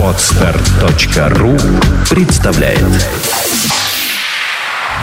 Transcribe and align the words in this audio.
Отстар.ру 0.00 1.56
представляет 2.08 2.84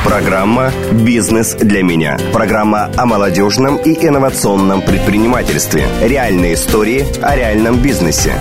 Программа 0.05 0.71
«Бизнес 0.94 1.55
для 1.55 1.84
меня». 1.84 2.18
Программа 2.32 2.90
о 2.96 3.06
молодежном 3.06 3.76
и 3.76 3.94
инновационном 3.94 4.82
предпринимательстве. 4.82 5.86
Реальные 6.02 6.54
истории 6.54 7.06
о 7.22 7.36
реальном 7.36 7.82
бизнесе. 7.82 8.34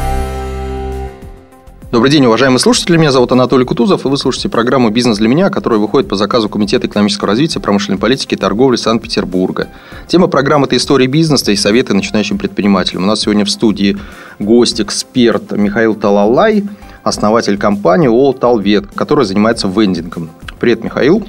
Добрый 1.90 2.10
день, 2.10 2.26
уважаемые 2.26 2.58
слушатели. 2.58 2.98
Меня 2.98 3.10
зовут 3.10 3.32
Анатолий 3.32 3.64
Кутузов, 3.64 4.04
и 4.04 4.08
вы 4.08 4.18
слушаете 4.18 4.50
программу 4.50 4.90
«Бизнес 4.90 5.16
для 5.16 5.26
меня», 5.26 5.48
которая 5.48 5.78
выходит 5.78 6.06
по 6.06 6.16
заказу 6.16 6.50
Комитета 6.50 6.86
экономического 6.86 7.28
развития, 7.28 7.60
промышленной 7.60 7.98
политики 7.98 8.34
и 8.34 8.36
торговли 8.36 8.76
Санкт-Петербурга. 8.76 9.68
Тема 10.06 10.26
программы– 10.26 10.66
это 10.66 10.76
история 10.76 11.06
бизнеса 11.06 11.50
и 11.50 11.56
советы 11.56 11.94
начинающим 11.94 12.36
предпринимателям. 12.36 13.04
У 13.04 13.06
нас 13.06 13.20
сегодня 13.20 13.46
в 13.46 13.50
студии 13.50 13.96
гость, 14.38 14.82
эксперт 14.82 15.52
Михаил 15.52 15.94
Талалай, 15.94 16.62
основатель 17.04 17.56
компании 17.56 18.08
ООО 18.08 18.34
«Талвет», 18.34 18.88
которая 18.94 19.24
занимается 19.24 19.66
вендингом. 19.66 20.28
Привет, 20.60 20.84
Михаил. 20.84 21.26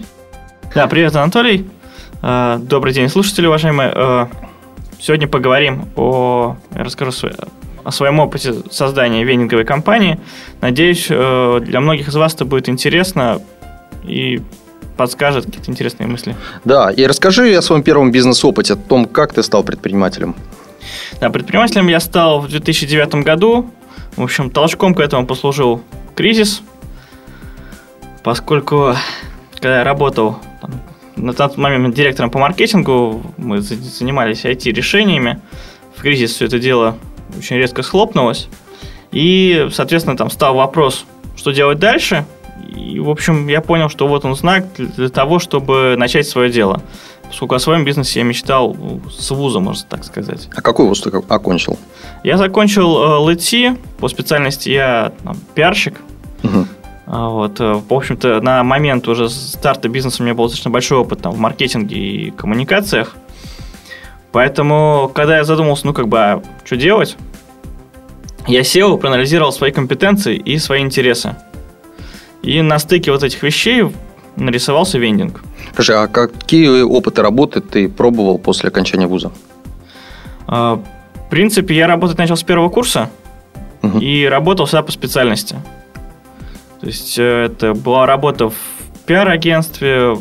Да, 0.76 0.88
привет, 0.88 1.16
Анатолий. 1.16 1.70
Э, 2.22 2.60
добрый 2.62 2.94
день, 2.94 3.08
слушатели, 3.08 3.48
уважаемые. 3.48 3.94
Э, 3.96 4.26
сегодня 5.00 5.30
поговорим 5.30 5.88
о... 5.96 6.58
Я 6.76 6.84
расскажу 6.84 7.12
о 7.84 7.92
своем 7.92 8.20
опыте 8.20 8.54
создания 8.72 9.24
венинговой 9.24 9.66
компании. 9.66 10.20
Надеюсь, 10.62 11.08
э, 11.10 11.60
для 11.62 11.80
многих 11.82 12.08
из 12.08 12.16
вас 12.16 12.34
это 12.34 12.46
будет 12.46 12.70
интересно 12.70 13.42
и 14.04 14.42
подскажет 14.98 15.46
какие-то 15.46 15.72
интересные 15.72 16.08
мысли. 16.08 16.36
Да, 16.66 16.92
и 16.92 17.06
расскажи 17.06 17.54
о 17.56 17.62
своем 17.62 17.84
первом 17.84 18.12
бизнес-опыте, 18.12 18.74
о 18.74 18.76
том, 18.76 19.06
как 19.06 19.34
ты 19.34 19.44
стал 19.44 19.64
предпринимателем. 19.64 20.36
Да, 21.22 21.30
предпринимателем 21.30 21.88
я 21.88 22.00
стал 22.00 22.42
в 22.42 22.50
2009 22.50 23.16
году. 23.24 23.70
В 24.18 24.24
общем, 24.24 24.50
толчком 24.50 24.94
к 24.94 25.00
этому 25.00 25.26
послужил 25.26 25.82
кризис, 26.16 26.62
поскольку 28.24 28.96
когда 29.54 29.80
я 29.80 29.84
работал 29.84 30.40
там, 30.62 30.72
на 31.16 31.34
тот 31.34 31.58
момент 31.58 31.94
директором 31.94 32.30
по 32.30 32.40
маркетингу, 32.40 33.22
мы 33.38 33.62
занимались 33.62 34.46
IT-решениями. 34.46 35.42
В 35.96 36.02
кризис 36.02 36.32
все 36.32 36.46
это 36.46 36.60
дело 36.60 36.98
очень 37.38 37.58
резко 37.58 37.84
схлопнулось. 37.84 38.48
И, 39.12 39.68
соответственно, 39.72 40.18
там 40.18 40.30
стал 40.30 40.56
вопрос, 40.56 41.06
что 41.36 41.52
делать 41.52 41.80
дальше. 41.80 42.26
И, 42.76 43.00
в 43.00 43.10
общем, 43.10 43.48
я 43.48 43.62
понял, 43.62 43.90
что 43.90 44.08
вот 44.08 44.26
он 44.26 44.36
знак 44.36 44.66
для 44.78 45.10
того, 45.10 45.40
чтобы 45.40 45.96
начать 45.98 46.28
свое 46.28 46.52
дело. 46.52 46.82
Поскольку 47.28 47.56
о 47.56 47.60
своем 47.60 47.86
бизнесе 47.86 48.20
я 48.20 48.26
мечтал 48.26 48.76
с 49.10 49.30
вуза, 49.32 49.60
можно 49.60 49.86
так 49.88 50.04
сказать. 50.04 50.50
А 50.56 50.62
какой 50.62 50.88
вуз 50.88 51.02
ты 51.02 51.10
окончил? 51.10 51.78
Я 52.24 52.38
закончил 52.38 52.90
ЛТ, 53.24 53.80
по 54.00 54.08
специальности 54.08 54.70
я 54.70 55.12
там, 55.24 55.38
пиарщик. 55.54 55.96
Угу. 56.44 56.66
Вот, 57.06 57.60
э, 57.60 57.74
в 57.74 57.94
общем-то, 57.94 58.40
на 58.42 58.64
момент 58.64 59.08
уже 59.08 59.30
старта 59.30 59.90
бизнеса 59.90 60.22
у 60.22 60.26
меня 60.26 60.36
был 60.36 60.46
достаточно 60.46 60.70
большой 60.70 61.00
опыт 61.00 61.22
там, 61.22 61.34
в 61.34 61.40
маркетинге 61.40 61.98
и 61.98 62.32
коммуникациях. 62.32 63.16
Поэтому, 64.32 65.12
когда 65.14 65.38
я 65.38 65.44
задумался, 65.44 65.88
ну, 65.88 65.94
как 65.94 66.08
бы, 66.08 66.20
а 66.20 66.44
что 66.64 66.78
делать, 66.78 67.18
я 68.48 68.64
сел, 68.64 68.98
проанализировал 68.98 69.52
свои 69.52 69.72
компетенции 69.72 70.36
и 70.36 70.58
свои 70.58 70.82
интересы. 70.82 71.36
И 72.42 72.62
на 72.62 72.80
стыке 72.80 73.12
вот 73.12 73.24
этих 73.24 73.44
вещей 73.44 73.92
нарисовался 74.36 74.98
вендинг. 74.98 75.42
Скажи, 75.74 75.94
а 75.94 76.08
какие 76.08 76.82
опыты 76.82 77.22
работы 77.22 77.62
ты 77.62 77.90
пробовал 77.90 78.38
после 78.38 78.70
окончания 78.70 79.08
вуза? 79.08 79.32
А, 80.48 80.76
в 80.76 81.30
принципе, 81.30 81.76
я 81.76 81.88
работать 81.88 82.18
начал 82.18 82.38
с 82.38 82.44
первого 82.44 82.70
курса 82.70 83.10
угу. 83.82 84.00
и 84.00 84.26
работал 84.26 84.66
всегда 84.66 84.84
по 84.84 84.92
специальности. 84.92 85.56
То 86.80 86.88
есть 86.88 87.20
э, 87.20 87.46
это 87.46 87.74
была 87.74 88.06
работа 88.06 88.50
в 88.50 88.56
пиар-агентстве, 89.06 90.18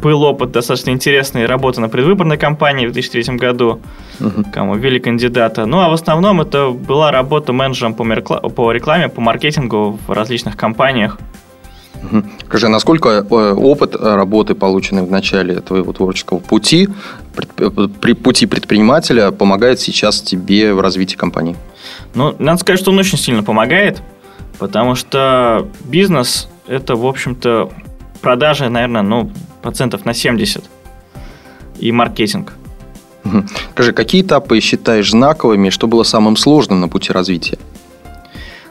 был 0.00 0.22
опыт 0.22 0.52
достаточно 0.52 0.90
интересный 0.90 1.46
работы 1.46 1.80
на 1.80 1.88
предвыборной 1.88 2.36
кампании 2.36 2.86
в 2.86 2.92
2003 2.92 3.36
году, 3.36 3.80
угу. 4.20 4.44
кому 4.52 4.76
ввели 4.76 5.00
кандидата. 5.00 5.66
Ну, 5.66 5.80
а 5.80 5.88
в 5.88 5.92
основном 5.92 6.40
это 6.40 6.70
была 6.70 7.10
работа 7.10 7.52
менеджером 7.52 7.94
по, 7.94 8.04
по 8.04 8.72
рекламе, 8.72 9.08
по 9.08 9.20
маркетингу 9.20 9.98
в 10.06 10.12
различных 10.12 10.56
компаниях. 10.56 11.18
Скажи, 12.46 12.66
а 12.66 12.68
насколько 12.68 13.08
э, 13.08 13.52
опыт 13.54 13.96
работы, 13.96 14.54
полученный 14.54 15.02
в 15.02 15.10
начале 15.10 15.60
твоего 15.60 15.92
творческого 15.92 16.38
пути, 16.38 16.88
при 18.00 18.12
пути 18.12 18.46
предпринимателя, 18.46 19.30
помогает 19.32 19.80
сейчас 19.80 20.20
тебе 20.20 20.74
в 20.74 20.80
развитии 20.80 21.16
компании? 21.16 21.56
Ну, 22.14 22.34
надо 22.38 22.60
сказать, 22.60 22.80
что 22.80 22.92
он 22.92 22.98
очень 22.98 23.18
сильно 23.18 23.42
помогает, 23.42 24.00
потому 24.58 24.94
что 24.94 25.68
бизнес– 25.84 26.48
это, 26.68 26.94
в 26.94 27.04
общем-то, 27.04 27.70
продажи, 28.20 28.68
наверное, 28.68 29.02
ну, 29.02 29.30
процентов 29.62 30.04
на 30.04 30.14
70 30.14 30.64
и 31.78 31.92
маркетинг. 31.92 32.54
Скажи, 33.72 33.92
какие 33.92 34.22
этапы 34.22 34.60
считаешь 34.60 35.10
знаковыми, 35.10 35.70
что 35.70 35.86
было 35.86 36.02
самым 36.02 36.36
сложным 36.36 36.80
на 36.80 36.88
пути 36.88 37.12
развития? 37.12 37.58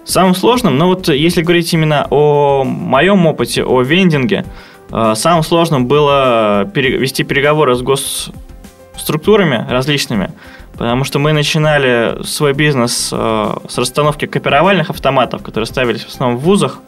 Самым 0.04 0.36
сложным, 0.36 0.78
ну 0.78 0.88
вот 0.88 1.10
если 1.10 1.42
говорить 1.42 1.74
именно 1.74 2.08
о 2.10 2.64
моем 2.64 3.26
опыте, 3.26 3.64
о 3.64 3.82
вендинге, 3.82 4.46
э, 4.90 5.14
самым 5.16 5.44
сложным 5.44 5.86
было 5.86 6.64
вести 6.74 7.24
переговоры 7.24 7.76
с 7.76 7.82
госструктурами 7.82 9.66
различными, 9.70 10.32
потому 10.78 11.04
что 11.04 11.20
мы 11.20 11.34
начинали 11.34 12.24
свой 12.24 12.54
бизнес 12.54 13.10
э, 13.12 13.54
с 13.68 13.78
расстановки 13.78 14.28
копировальных 14.28 14.90
автоматов, 14.90 15.44
которые 15.44 15.66
ставились 15.66 16.06
в 16.06 16.10
основном 16.10 16.40
в 16.40 16.44
вузах. 16.44 16.80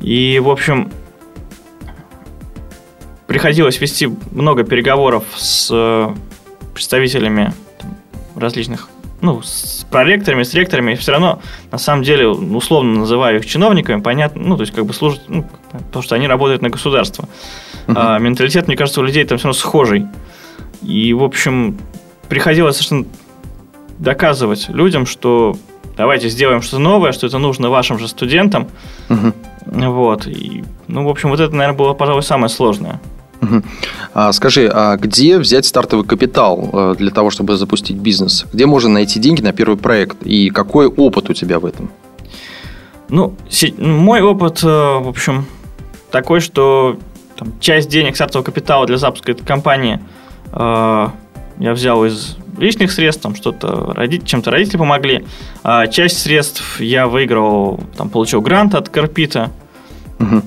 И, 0.00 0.38
в 0.38 0.50
общем, 0.50 0.92
приходилось 3.34 3.80
вести 3.80 4.08
много 4.30 4.62
переговоров 4.62 5.24
с 5.34 5.68
э, 5.72 6.08
представителями 6.72 7.52
различных, 8.36 8.88
ну, 9.22 9.42
с 9.42 9.84
проректорами, 9.90 10.44
с 10.44 10.54
ректорами, 10.54 10.92
и 10.92 10.94
все 10.94 11.10
равно, 11.10 11.40
на 11.72 11.78
самом 11.78 12.04
деле, 12.04 12.28
условно 12.28 13.00
называю 13.00 13.40
их 13.40 13.46
чиновниками, 13.46 14.00
понятно, 14.00 14.40
ну, 14.40 14.56
то 14.56 14.60
есть, 14.60 14.72
как 14.72 14.86
бы 14.86 14.94
служат, 14.94 15.22
ну, 15.26 15.44
потому 15.72 16.04
что 16.04 16.14
они 16.14 16.28
работают 16.28 16.62
на 16.62 16.68
государство. 16.68 17.28
Uh-huh. 17.88 17.94
А 17.96 18.18
менталитет, 18.20 18.68
мне 18.68 18.76
кажется, 18.76 19.00
у 19.00 19.02
людей 19.02 19.24
там 19.24 19.38
все 19.38 19.48
равно 19.48 19.58
схожий. 19.58 20.06
И, 20.82 21.12
в 21.12 21.24
общем, 21.24 21.76
приходилось 22.28 22.76
совершенно 22.76 23.06
доказывать 23.98 24.68
людям, 24.68 25.06
что 25.06 25.56
давайте 25.96 26.28
сделаем 26.28 26.62
что-то 26.62 26.78
новое, 26.78 27.10
что 27.10 27.26
это 27.26 27.38
нужно 27.38 27.68
вашим 27.68 27.98
же 27.98 28.06
студентам. 28.06 28.68
Uh-huh. 29.08 29.34
Вот. 29.66 30.28
И, 30.28 30.62
ну, 30.86 31.04
в 31.04 31.08
общем, 31.08 31.30
вот 31.30 31.40
это, 31.40 31.52
наверное, 31.52 31.76
было, 31.76 31.94
пожалуй, 31.94 32.22
самое 32.22 32.48
сложное. 32.48 33.00
А, 34.12 34.32
скажи, 34.32 34.70
а 34.72 34.96
где 34.96 35.38
взять 35.38 35.66
стартовый 35.66 36.04
капитал 36.06 36.70
э, 36.72 36.94
для 36.98 37.10
того, 37.10 37.30
чтобы 37.30 37.56
запустить 37.56 37.96
бизнес? 37.96 38.46
Где 38.52 38.66
можно 38.66 38.90
найти 38.90 39.18
деньги 39.18 39.42
на 39.42 39.52
первый 39.52 39.76
проект? 39.76 40.22
И 40.24 40.50
какой 40.50 40.86
опыт 40.86 41.30
у 41.30 41.32
тебя 41.32 41.58
в 41.58 41.66
этом? 41.66 41.90
Ну, 43.08 43.34
мой 43.78 44.22
опыт, 44.22 44.62
э, 44.62 44.66
в 44.66 45.08
общем, 45.08 45.46
такой, 46.10 46.40
что 46.40 46.98
там, 47.36 47.52
часть 47.60 47.88
денег 47.88 48.14
стартового 48.14 48.44
капитала 48.44 48.86
для 48.86 48.98
запуска 48.98 49.32
этой 49.32 49.44
компании 49.44 50.00
э, 50.52 51.08
я 51.58 51.72
взял 51.72 52.04
из 52.04 52.36
личных 52.58 52.92
средств, 52.92 53.22
там 53.22 53.34
что-то 53.34 53.92
родители, 53.94 54.26
чем-то 54.26 54.50
родители 54.50 54.76
помогли. 54.76 55.24
А 55.62 55.86
часть 55.86 56.18
средств 56.18 56.80
я 56.80 57.06
выиграл, 57.06 57.80
там 57.96 58.10
получил 58.10 58.40
грант 58.40 58.74
от 58.74 58.88
Карпита. 58.88 59.50
Угу. 60.20 60.42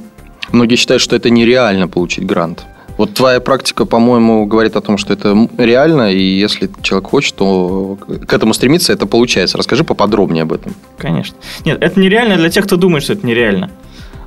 Многие 0.51 0.75
считают, 0.75 1.01
что 1.01 1.15
это 1.15 1.29
нереально 1.29 1.87
получить 1.87 2.25
грант. 2.25 2.65
Вот 2.97 3.13
твоя 3.13 3.39
практика, 3.39 3.85
по-моему, 3.85 4.45
говорит 4.45 4.75
о 4.75 4.81
том, 4.81 4.97
что 4.97 5.13
это 5.13 5.47
реально, 5.57 6.11
и 6.11 6.19
если 6.19 6.69
человек 6.81 7.09
хочет, 7.09 7.35
то 7.35 7.97
к 8.27 8.33
этому 8.33 8.53
стремиться, 8.53 8.91
это 8.91 9.05
получается. 9.05 9.57
Расскажи 9.57 9.83
поподробнее 9.83 10.43
об 10.43 10.53
этом. 10.53 10.73
Конечно. 10.97 11.37
Нет, 11.63 11.81
это 11.81 11.99
нереально 11.99 12.37
для 12.37 12.49
тех, 12.49 12.65
кто 12.65 12.75
думает, 12.75 13.03
что 13.03 13.13
это 13.13 13.25
нереально. 13.25 13.69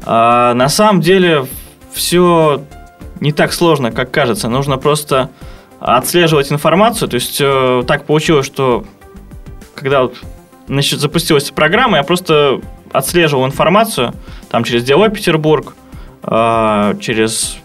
А 0.04 0.54
на 0.54 0.68
самом 0.68 1.00
деле 1.00 1.46
все 1.92 2.62
не 3.20 3.32
так 3.32 3.52
сложно, 3.52 3.90
как 3.90 4.10
кажется. 4.12 4.48
Нужно 4.48 4.78
просто 4.78 5.30
отслеживать 5.80 6.52
информацию. 6.52 7.08
То 7.08 7.16
есть 7.16 7.38
э, 7.40 7.82
так 7.86 8.04
получилось, 8.04 8.46
что 8.46 8.84
когда 9.74 10.02
вот, 10.02 10.14
значит, 10.68 11.00
запустилась 11.00 11.50
программа, 11.50 11.98
я 11.98 12.02
просто 12.02 12.60
отслеживал 12.92 13.46
информацию 13.46 14.14
там 14.50 14.62
через 14.62 14.84
Делой 14.84 15.10
Петербург, 15.10 15.74
э, 16.22 16.94
через 17.00 17.56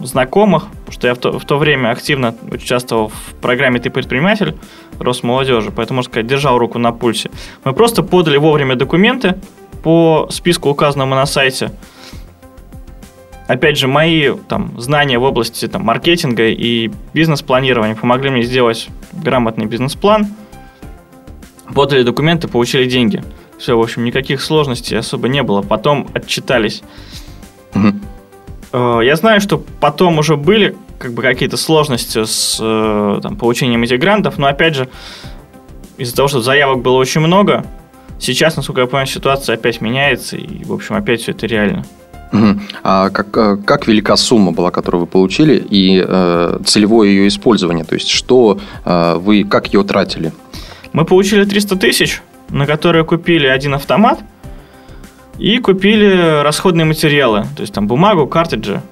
знакомых, 0.00 0.66
что 0.88 1.06
я 1.06 1.14
в 1.14 1.18
то, 1.18 1.38
в 1.38 1.44
то 1.44 1.58
время 1.58 1.90
активно 1.90 2.34
участвовал 2.50 3.08
в 3.08 3.34
программе 3.40 3.80
«Ты 3.80 3.90
предприниматель» 3.90 4.56
Росмолодежи, 4.98 5.70
поэтому, 5.70 5.96
можно 5.96 6.10
сказать, 6.10 6.26
держал 6.26 6.58
руку 6.58 6.78
на 6.78 6.92
пульсе. 6.92 7.30
Мы 7.64 7.72
просто 7.72 8.02
подали 8.02 8.36
вовремя 8.36 8.76
документы 8.76 9.36
по 9.82 10.28
списку, 10.30 10.68
указанному 10.68 11.14
на 11.14 11.26
сайте. 11.26 11.72
Опять 13.48 13.78
же, 13.78 13.88
мои 13.88 14.32
там, 14.48 14.80
знания 14.80 15.18
в 15.18 15.24
области 15.24 15.66
там, 15.66 15.82
маркетинга 15.82 16.48
и 16.48 16.90
бизнес-планирования 17.14 17.96
помогли 17.96 18.30
мне 18.30 18.42
сделать 18.42 18.88
грамотный 19.12 19.66
бизнес-план. 19.66 20.28
Подали 21.74 22.02
документы, 22.02 22.46
получили 22.46 22.88
деньги. 22.88 23.24
Все, 23.58 23.76
в 23.76 23.80
общем, 23.80 24.04
никаких 24.04 24.40
сложностей 24.40 24.96
особо 24.96 25.28
не 25.28 25.42
было. 25.42 25.62
Потом 25.62 26.08
отчитались. 26.14 26.82
Угу. 27.74 27.92
Я 28.72 29.16
знаю, 29.16 29.40
что 29.40 29.62
потом 29.80 30.18
уже 30.18 30.36
были 30.36 30.76
как 31.00 31.14
бы 31.14 31.22
какие-то 31.22 31.56
сложности 31.56 32.24
с 32.24 32.58
э, 32.60 33.20
там, 33.22 33.36
получением 33.36 33.82
этих 33.82 33.98
грантов, 33.98 34.36
но 34.36 34.46
опять 34.46 34.74
же, 34.74 34.88
из-за 35.96 36.14
того, 36.14 36.28
что 36.28 36.42
заявок 36.42 36.82
было 36.82 36.98
очень 36.98 37.22
много, 37.22 37.64
сейчас, 38.18 38.56
насколько 38.56 38.82
я 38.82 38.86
понимаю, 38.86 39.06
ситуация 39.06 39.54
опять 39.54 39.80
меняется, 39.80 40.36
и, 40.36 40.62
в 40.62 40.72
общем, 40.72 40.94
опять 40.94 41.22
все 41.22 41.32
это 41.32 41.46
реально. 41.46 41.84
А 42.82 43.10
как, 43.10 43.36
э, 43.36 43.56
как 43.64 43.88
велика 43.88 44.14
сумма 44.16 44.52
была, 44.52 44.70
которую 44.70 45.00
вы 45.00 45.06
получили, 45.06 45.56
и 45.56 46.04
э, 46.06 46.58
целевое 46.66 47.08
ее 47.08 47.28
использование? 47.28 47.84
То 47.84 47.94
есть, 47.94 48.08
что 48.08 48.60
э, 48.84 49.14
вы, 49.16 49.44
как 49.44 49.72
ее 49.72 49.82
тратили? 49.84 50.32
Мы 50.92 51.06
получили 51.06 51.44
300 51.44 51.76
тысяч, 51.76 52.22
на 52.50 52.66
которые 52.66 53.04
купили 53.04 53.46
один 53.46 53.74
автомат 53.74 54.20
и 55.40 55.58
купили 55.58 56.42
расходные 56.42 56.84
материалы, 56.84 57.46
то 57.56 57.62
есть 57.62 57.72
там 57.72 57.86
бумагу, 57.86 58.26
картриджи. 58.26 58.82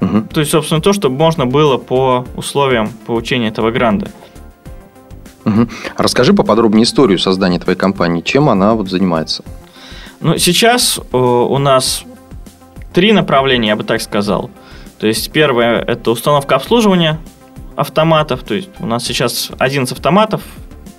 Угу. 0.00 0.22
То 0.34 0.40
есть, 0.40 0.50
собственно, 0.50 0.80
то, 0.80 0.92
что 0.92 1.08
можно 1.08 1.46
было 1.46 1.78
по 1.78 2.26
условиям 2.36 2.90
получения 3.06 3.48
этого 3.48 3.70
гранта. 3.70 4.10
Угу. 5.44 5.68
Расскажи 5.96 6.34
поподробнее 6.34 6.84
историю 6.84 7.18
создания 7.18 7.60
твоей 7.60 7.78
компании. 7.78 8.20
Чем 8.20 8.48
она 8.48 8.74
вот 8.74 8.88
занимается? 8.88 9.44
Ну, 10.20 10.38
сейчас 10.38 10.98
э, 10.98 11.16
у 11.16 11.58
нас 11.58 12.04
три 12.92 13.12
направления, 13.12 13.68
я 13.68 13.76
бы 13.76 13.84
так 13.84 14.02
сказал. 14.02 14.50
То 14.98 15.06
есть 15.06 15.32
первое– 15.32 15.80
это 15.86 16.10
установка 16.10 16.56
обслуживания 16.56 17.18
автоматов. 17.76 18.42
То 18.42 18.54
есть 18.54 18.70
у 18.80 18.86
нас 18.86 19.04
сейчас 19.04 19.50
11 19.58 19.92
автоматов, 19.92 20.42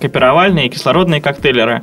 копировальные, 0.00 0.68
кислородные 0.68 1.20
коктейлеры. 1.20 1.82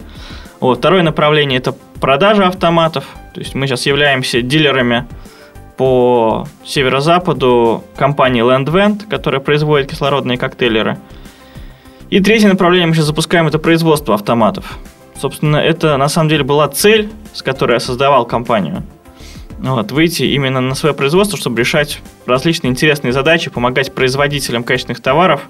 Вот. 0.61 0.77
Второе 0.77 1.03
направление– 1.03 1.59
это 1.59 1.73
продажа 1.99 2.47
автоматов. 2.47 3.05
То 3.33 3.41
есть 3.41 3.53
мы 3.55 3.67
сейчас 3.67 3.85
являемся 3.85 4.41
дилерами 4.41 5.05
по 5.75 6.47
северо-западу 6.63 7.83
компании 7.97 8.43
Landvent, 8.43 9.09
которая 9.09 9.41
производит 9.41 9.89
кислородные 9.89 10.37
коктейлеры. 10.37 10.97
И 12.09 12.21
третье 12.21 12.47
направление 12.47 12.87
мы 12.87 12.93
сейчас 12.93 13.05
запускаем– 13.05 13.47
это 13.47 13.59
производство 13.59 14.15
автоматов. 14.15 14.77
Собственно, 15.19 15.57
это 15.57 15.97
на 15.97 16.07
самом 16.07 16.29
деле 16.29 16.45
была 16.45 16.69
цель, 16.69 17.11
с 17.33 17.41
которой 17.41 17.73
я 17.73 17.79
создавал 17.81 18.25
компанию– 18.25 18.83
вот, 19.61 19.91
выйти 19.91 20.23
именно 20.23 20.59
на 20.59 20.73
свое 20.73 20.95
производство, 20.95 21.37
чтобы 21.37 21.59
решать 21.59 22.01
различные 22.25 22.71
интересные 22.71 23.13
задачи, 23.13 23.51
помогать 23.51 23.93
производителям 23.93 24.63
качественных 24.63 25.01
товаров 25.01 25.41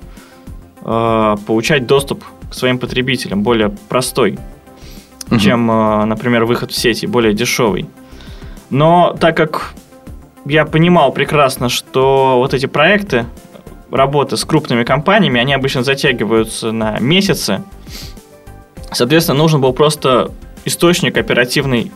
э, 0.83 1.35
получать 1.47 1.87
доступ 1.87 2.25
к 2.49 2.53
своим 2.53 2.77
потребителям 2.77 3.41
более 3.41 3.69
простой, 3.69 4.37
угу. 5.31 5.39
чем, 5.39 5.71
э, 5.71 6.05
например, 6.05 6.45
выход 6.45 6.71
в 6.71 6.75
сети, 6.75 7.05
более 7.05 7.33
дешевый. 7.33 7.87
Но 8.69 9.15
так 9.19 9.35
как 9.35 9.73
я 10.45 10.65
понимал 10.65 11.11
прекрасно, 11.11 11.69
что 11.69 12.35
вот 12.37 12.53
эти 12.53 12.65
проекты, 12.65 13.25
работы 13.91 14.37
с 14.37 14.45
крупными 14.45 14.83
компаниями, 14.83 15.39
они 15.39 15.53
обычно 15.53 15.83
затягиваются 15.83 16.71
на 16.71 16.97
месяцы, 16.99 17.63
соответственно, 18.91 19.37
нужен 19.37 19.61
был 19.61 19.73
просто 19.73 20.31
источник 20.65 21.17
оперативной 21.17 21.91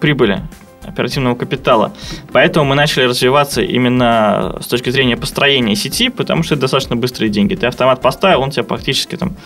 прибыли 0.00 0.42
оперативного 0.82 1.34
капитала. 1.34 1.92
Поэтому 2.32 2.64
мы 2.64 2.74
начали 2.74 3.04
развиваться 3.04 3.60
именно 3.60 4.56
с 4.60 4.66
точки 4.66 4.90
зрения 4.90 5.16
построения 5.16 5.74
сети, 5.74 6.08
потому 6.10 6.42
что 6.42 6.54
это 6.54 6.62
достаточно 6.62 6.96
быстрые 6.96 7.28
деньги. 7.28 7.54
Ты 7.54 7.66
автомат 7.66 8.00
поставил, 8.00 8.40
он 8.40 8.50
тебе 8.50 8.62
практически 8.62 9.16
там 9.16 9.36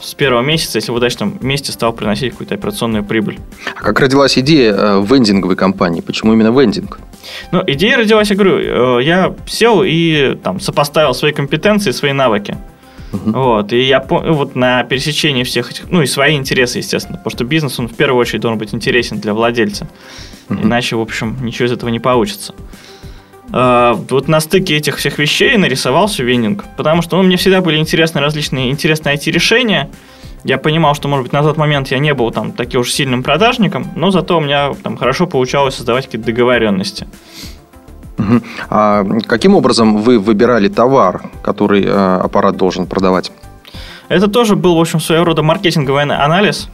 с 0.00 0.14
первого 0.14 0.42
месяца, 0.42 0.78
если 0.78 0.92
в 0.92 0.94
удачном 0.94 1.38
месте, 1.40 1.72
стал 1.72 1.92
приносить 1.92 2.32
какую-то 2.32 2.54
операционную 2.54 3.04
прибыль. 3.04 3.38
А 3.74 3.82
как 3.82 4.00
родилась 4.00 4.38
идея 4.38 4.74
э, 4.74 5.04
вендинговой 5.04 5.56
компании? 5.56 6.00
Почему 6.00 6.32
именно 6.32 6.50
вендинг? 6.58 6.98
Ну, 7.52 7.62
идея 7.66 7.96
родилась, 7.96 8.30
я 8.30 8.36
говорю, 8.36 8.98
э, 8.98 9.04
я 9.04 9.34
сел 9.46 9.82
и 9.84 10.36
там 10.42 10.60
сопоставил 10.60 11.14
свои 11.14 11.32
компетенции, 11.32 11.90
свои 11.90 12.12
навыки. 12.12 12.56
Uh-huh. 13.12 13.32
Вот, 13.32 13.72
и 13.72 13.82
я 13.82 14.04
вот 14.08 14.56
на 14.56 14.82
пересечении 14.84 15.44
всех 15.44 15.70
этих, 15.70 15.90
ну 15.90 16.02
и 16.02 16.06
свои 16.06 16.36
интересы, 16.36 16.78
естественно, 16.78 17.18
потому 17.18 17.30
что 17.30 17.44
бизнес, 17.44 17.78
он 17.78 17.88
в 17.88 17.94
первую 17.94 18.20
очередь 18.20 18.40
должен 18.40 18.58
быть 18.58 18.74
интересен 18.74 19.20
для 19.20 19.32
владельца. 19.32 19.88
Uh-huh. 20.48 20.62
Иначе, 20.62 20.96
в 20.96 21.00
общем, 21.00 21.36
ничего 21.40 21.66
из 21.66 21.72
этого 21.72 21.90
не 21.90 22.00
получится. 22.00 22.54
Uh, 23.50 24.04
вот 24.10 24.26
на 24.26 24.40
стыке 24.40 24.76
этих 24.76 24.96
всех 24.96 25.18
вещей 25.18 25.56
нарисовался 25.56 26.24
вендинг, 26.24 26.64
потому 26.76 27.00
что 27.00 27.16
ну, 27.16 27.22
мне 27.22 27.36
всегда 27.36 27.60
были 27.60 27.76
интересны 27.76 28.20
различные 28.20 28.72
интересные 28.72 29.14
IT-решения. 29.14 29.88
Я 30.42 30.58
понимал, 30.58 30.94
что, 30.94 31.06
может 31.06 31.24
быть, 31.24 31.32
на 31.32 31.42
тот 31.42 31.56
момент 31.56 31.88
я 31.88 31.98
не 32.00 32.12
был 32.12 32.32
там 32.32 32.52
таким 32.52 32.80
уж 32.80 32.92
сильным 32.92 33.22
продажником, 33.22 33.92
но 33.94 34.10
зато 34.10 34.36
у 34.38 34.40
меня 34.40 34.72
там 34.82 34.96
хорошо 34.96 35.26
получалось 35.26 35.76
создавать 35.76 36.06
какие-то 36.06 36.26
договоренности. 36.26 37.06
А 38.68 39.04
каким 39.26 39.54
образом 39.54 39.98
вы 39.98 40.18
выбирали 40.18 40.68
товар, 40.68 41.30
который 41.42 41.84
э, 41.84 41.90
аппарат 41.90 42.56
должен 42.56 42.86
продавать? 42.86 43.30
Это 44.08 44.28
тоже 44.28 44.56
был, 44.56 44.76
в 44.76 44.80
общем, 44.80 45.00
своего 45.00 45.24
рода 45.24 45.42
маркетинговый 45.42 46.02
анализ. 46.02 46.68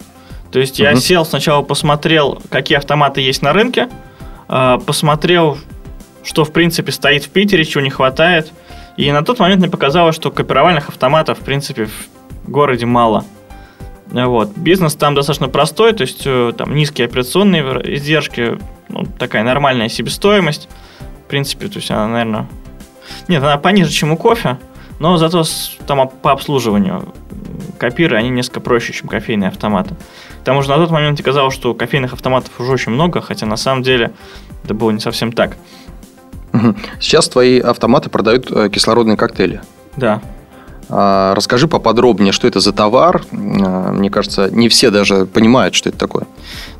То 0.50 0.58
есть 0.58 0.78
я 0.78 0.94
сел 0.96 1.24
сначала, 1.24 1.62
посмотрел, 1.62 2.42
какие 2.50 2.78
автоматы 2.78 3.20
есть 3.22 3.42
на 3.42 3.52
рынке, 3.52 3.88
э, 4.48 4.78
посмотрел, 4.84 5.58
что, 6.22 6.44
в 6.44 6.52
принципе, 6.52 6.92
стоит 6.92 7.24
в 7.24 7.30
Питере, 7.30 7.64
чего 7.64 7.82
не 7.82 7.90
хватает. 7.90 8.52
И 8.96 9.10
на 9.10 9.22
тот 9.22 9.38
момент 9.38 9.60
мне 9.60 9.70
показалось, 9.70 10.14
что 10.14 10.30
копировальных 10.30 10.88
автоматов, 10.88 11.38
в 11.38 11.42
принципе, 11.42 11.86
в 11.86 12.50
городе 12.50 12.86
мало. 12.86 13.24
Вот. 14.06 14.56
Бизнес 14.56 14.94
там 14.94 15.14
достаточно 15.14 15.48
простой, 15.48 15.94
то 15.94 16.02
есть 16.02 16.22
э, 16.26 16.52
там 16.56 16.74
низкие 16.74 17.06
операционные 17.06 17.62
издержки, 17.96 18.58
ну, 18.88 19.06
такая 19.18 19.42
нормальная 19.42 19.88
себестоимость 19.88 20.68
принципе, 21.32 21.66
то 21.68 21.78
есть 21.78 21.90
она, 21.90 22.08
наверное... 22.08 22.46
Нет, 23.26 23.42
она 23.42 23.56
пониже, 23.56 23.90
чем 23.90 24.12
у 24.12 24.18
кофе, 24.18 24.58
но 24.98 25.16
зато 25.16 25.44
там 25.86 26.06
по 26.06 26.30
обслуживанию 26.30 27.10
копиры, 27.78 28.18
они 28.18 28.28
несколько 28.28 28.60
проще, 28.60 28.92
чем 28.92 29.08
кофейные 29.08 29.48
автоматы. 29.48 29.96
К 30.42 30.44
тому 30.44 30.60
же 30.60 30.68
на 30.68 30.76
тот 30.76 30.90
момент 30.90 31.22
казалось, 31.22 31.54
что 31.54 31.72
кофейных 31.72 32.12
автоматов 32.12 32.50
уже 32.60 32.70
очень 32.70 32.92
много, 32.92 33.22
хотя 33.22 33.46
на 33.46 33.56
самом 33.56 33.82
деле 33.82 34.12
это 34.62 34.74
было 34.74 34.90
не 34.90 35.00
совсем 35.00 35.32
так. 35.32 35.56
Сейчас 37.00 37.28
твои 37.28 37.58
автоматы 37.58 38.10
продают 38.10 38.50
э, 38.50 38.68
кислородные 38.68 39.16
коктейли. 39.16 39.60
Да. 39.96 40.20
А, 40.88 41.34
расскажи 41.34 41.68
поподробнее, 41.68 42.32
что 42.32 42.46
это 42.46 42.60
за 42.60 42.72
товар. 42.72 43.22
А, 43.32 43.92
мне 43.92 44.10
кажется, 44.10 44.50
не 44.50 44.68
все 44.68 44.90
даже 44.90 45.26
понимают, 45.26 45.74
что 45.74 45.88
это 45.88 45.98
такое. 45.98 46.26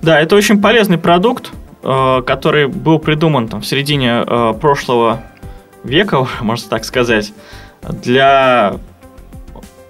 Да, 0.02 0.20
это 0.20 0.36
очень 0.36 0.60
полезный 0.60 0.98
продукт. 0.98 1.50
Э, 1.84 2.22
который 2.24 2.68
был 2.68 3.00
придуман 3.00 3.48
там, 3.48 3.60
в 3.60 3.66
середине 3.66 4.24
э, 4.24 4.54
прошлого 4.60 5.24
века, 5.82 6.26
можно 6.40 6.68
так 6.68 6.84
сказать, 6.84 7.32
для 7.82 8.76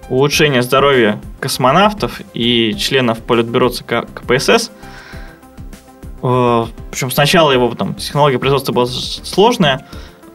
улучшения 0.09 0.63
здоровья 0.63 1.21
космонавтов 1.39 2.21
и 2.33 2.75
членов 2.79 3.19
Политбюро 3.19 3.69
ЦК 3.69 4.07
КПСС. 4.15 4.71
Э, 6.23 6.67
причем 6.91 7.11
сначала 7.11 7.53
его 7.53 7.75
там, 7.75 7.95
технология 7.95 8.39
производства 8.39 8.73
была 8.73 8.87
сложная, 8.87 9.87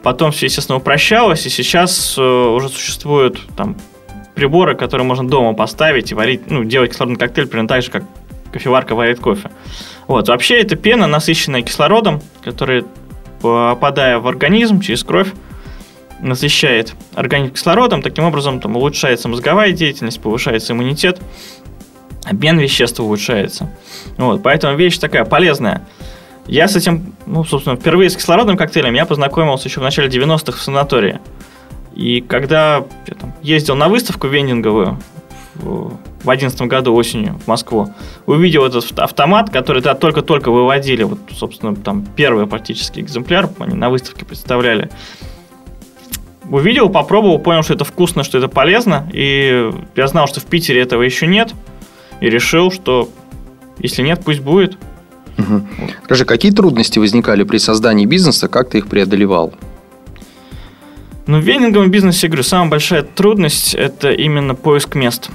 потом 0.02 0.32
все, 0.32 0.46
естественно, 0.46 0.78
упрощалось, 0.78 1.46
и 1.46 1.50
сейчас 1.50 2.16
уже 2.18 2.68
существуют 2.68 3.40
там 3.56 3.76
приборы, 4.34 4.76
которые 4.76 5.04
можно 5.04 5.28
дома 5.28 5.52
поставить 5.52 6.12
и 6.12 6.14
варить, 6.14 6.50
ну, 6.50 6.62
делать 6.64 6.92
кислородный 6.92 7.18
коктейль 7.18 7.46
примерно 7.48 7.68
так 7.68 7.82
же, 7.82 7.90
как 7.90 8.04
кофеварка 8.52 8.94
варит 8.94 9.18
кофе. 9.20 9.50
Вот. 10.06 10.28
Вообще 10.28 10.60
это 10.60 10.76
пена, 10.76 11.06
насыщенная 11.06 11.62
кислородом, 11.62 12.22
которая, 12.42 12.84
попадая 13.42 14.18
в 14.18 14.28
организм 14.28 14.80
через 14.80 15.02
кровь, 15.02 15.32
насыщает 16.20 16.94
организм 17.14 17.54
кислородом, 17.54 18.02
таким 18.02 18.24
образом 18.24 18.60
там, 18.60 18.76
улучшается 18.76 19.28
мозговая 19.28 19.72
деятельность, 19.72 20.20
повышается 20.20 20.72
иммунитет, 20.72 21.20
обмен 22.28 22.58
веществ 22.58 23.00
улучшается. 23.00 23.70
Вот, 24.16 24.42
поэтому 24.42 24.76
вещь 24.76 24.98
такая 24.98 25.24
полезная. 25.24 25.86
Я 26.46 26.66
с 26.66 26.76
этим, 26.76 27.14
ну, 27.26 27.44
собственно, 27.44 27.76
впервые 27.76 28.08
с 28.08 28.16
кислородным 28.16 28.56
коктейлем 28.56 28.94
я 28.94 29.04
познакомился 29.04 29.68
еще 29.68 29.80
в 29.80 29.82
начале 29.82 30.08
90-х 30.08 30.58
в 30.58 30.62
санатории. 30.62 31.20
И 31.94 32.20
когда 32.20 32.84
я 33.06 33.14
там, 33.14 33.34
ездил 33.42 33.76
на 33.76 33.88
выставку 33.88 34.28
вендинговую 34.28 34.98
в 35.56 35.98
2011 36.22 36.62
году 36.62 36.94
осенью 36.94 37.38
в 37.44 37.48
Москву, 37.48 37.92
увидел 38.24 38.64
этот 38.64 38.98
автомат, 38.98 39.50
который 39.50 39.82
тогда 39.82 39.98
только-только 39.98 40.50
выводили, 40.50 41.02
вот, 41.02 41.18
собственно, 41.32 41.76
там 41.76 42.06
первый 42.16 42.46
практически 42.46 43.00
экземпляр, 43.00 43.50
они 43.58 43.74
на 43.74 43.90
выставке 43.90 44.24
представляли. 44.24 44.90
Увидел, 46.48 46.88
попробовал, 46.88 47.38
понял, 47.40 47.62
что 47.62 47.74
это 47.74 47.84
вкусно, 47.84 48.24
что 48.24 48.38
это 48.38 48.48
полезно, 48.48 49.06
и 49.12 49.70
я 49.96 50.06
знал, 50.06 50.28
что 50.28 50.40
в 50.40 50.46
Питере 50.46 50.80
этого 50.80 51.02
еще 51.02 51.26
нет, 51.26 51.52
и 52.20 52.30
решил, 52.30 52.70
что 52.70 53.08
если 53.78 54.02
нет, 54.02 54.22
пусть 54.24 54.40
будет. 54.40 54.76
Угу. 55.38 55.62
Скажи, 56.04 56.24
какие 56.24 56.50
трудности 56.52 56.98
возникали 56.98 57.44
при 57.44 57.58
создании 57.58 58.06
бизнеса, 58.06 58.48
как 58.48 58.70
ты 58.70 58.78
их 58.78 58.88
преодолевал? 58.88 59.52
Ну, 61.26 61.38
в 61.38 61.42
вендинговом 61.42 61.90
бизнесе, 61.90 62.26
я 62.26 62.30
говорю, 62.30 62.42
самая 62.42 62.70
большая 62.70 63.02
трудность– 63.02 63.74
это 63.76 64.10
именно 64.10 64.54
поиск 64.54 64.94
мест. 64.94 65.30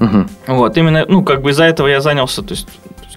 Угу. 0.00 0.26
Вот, 0.48 0.76
именно, 0.76 1.04
ну, 1.08 1.22
как 1.24 1.42
бы 1.42 1.50
из-за 1.50 1.64
этого 1.64 1.88
я 1.88 2.00
занялся, 2.00 2.42
то 2.42 2.52
есть 2.52 2.68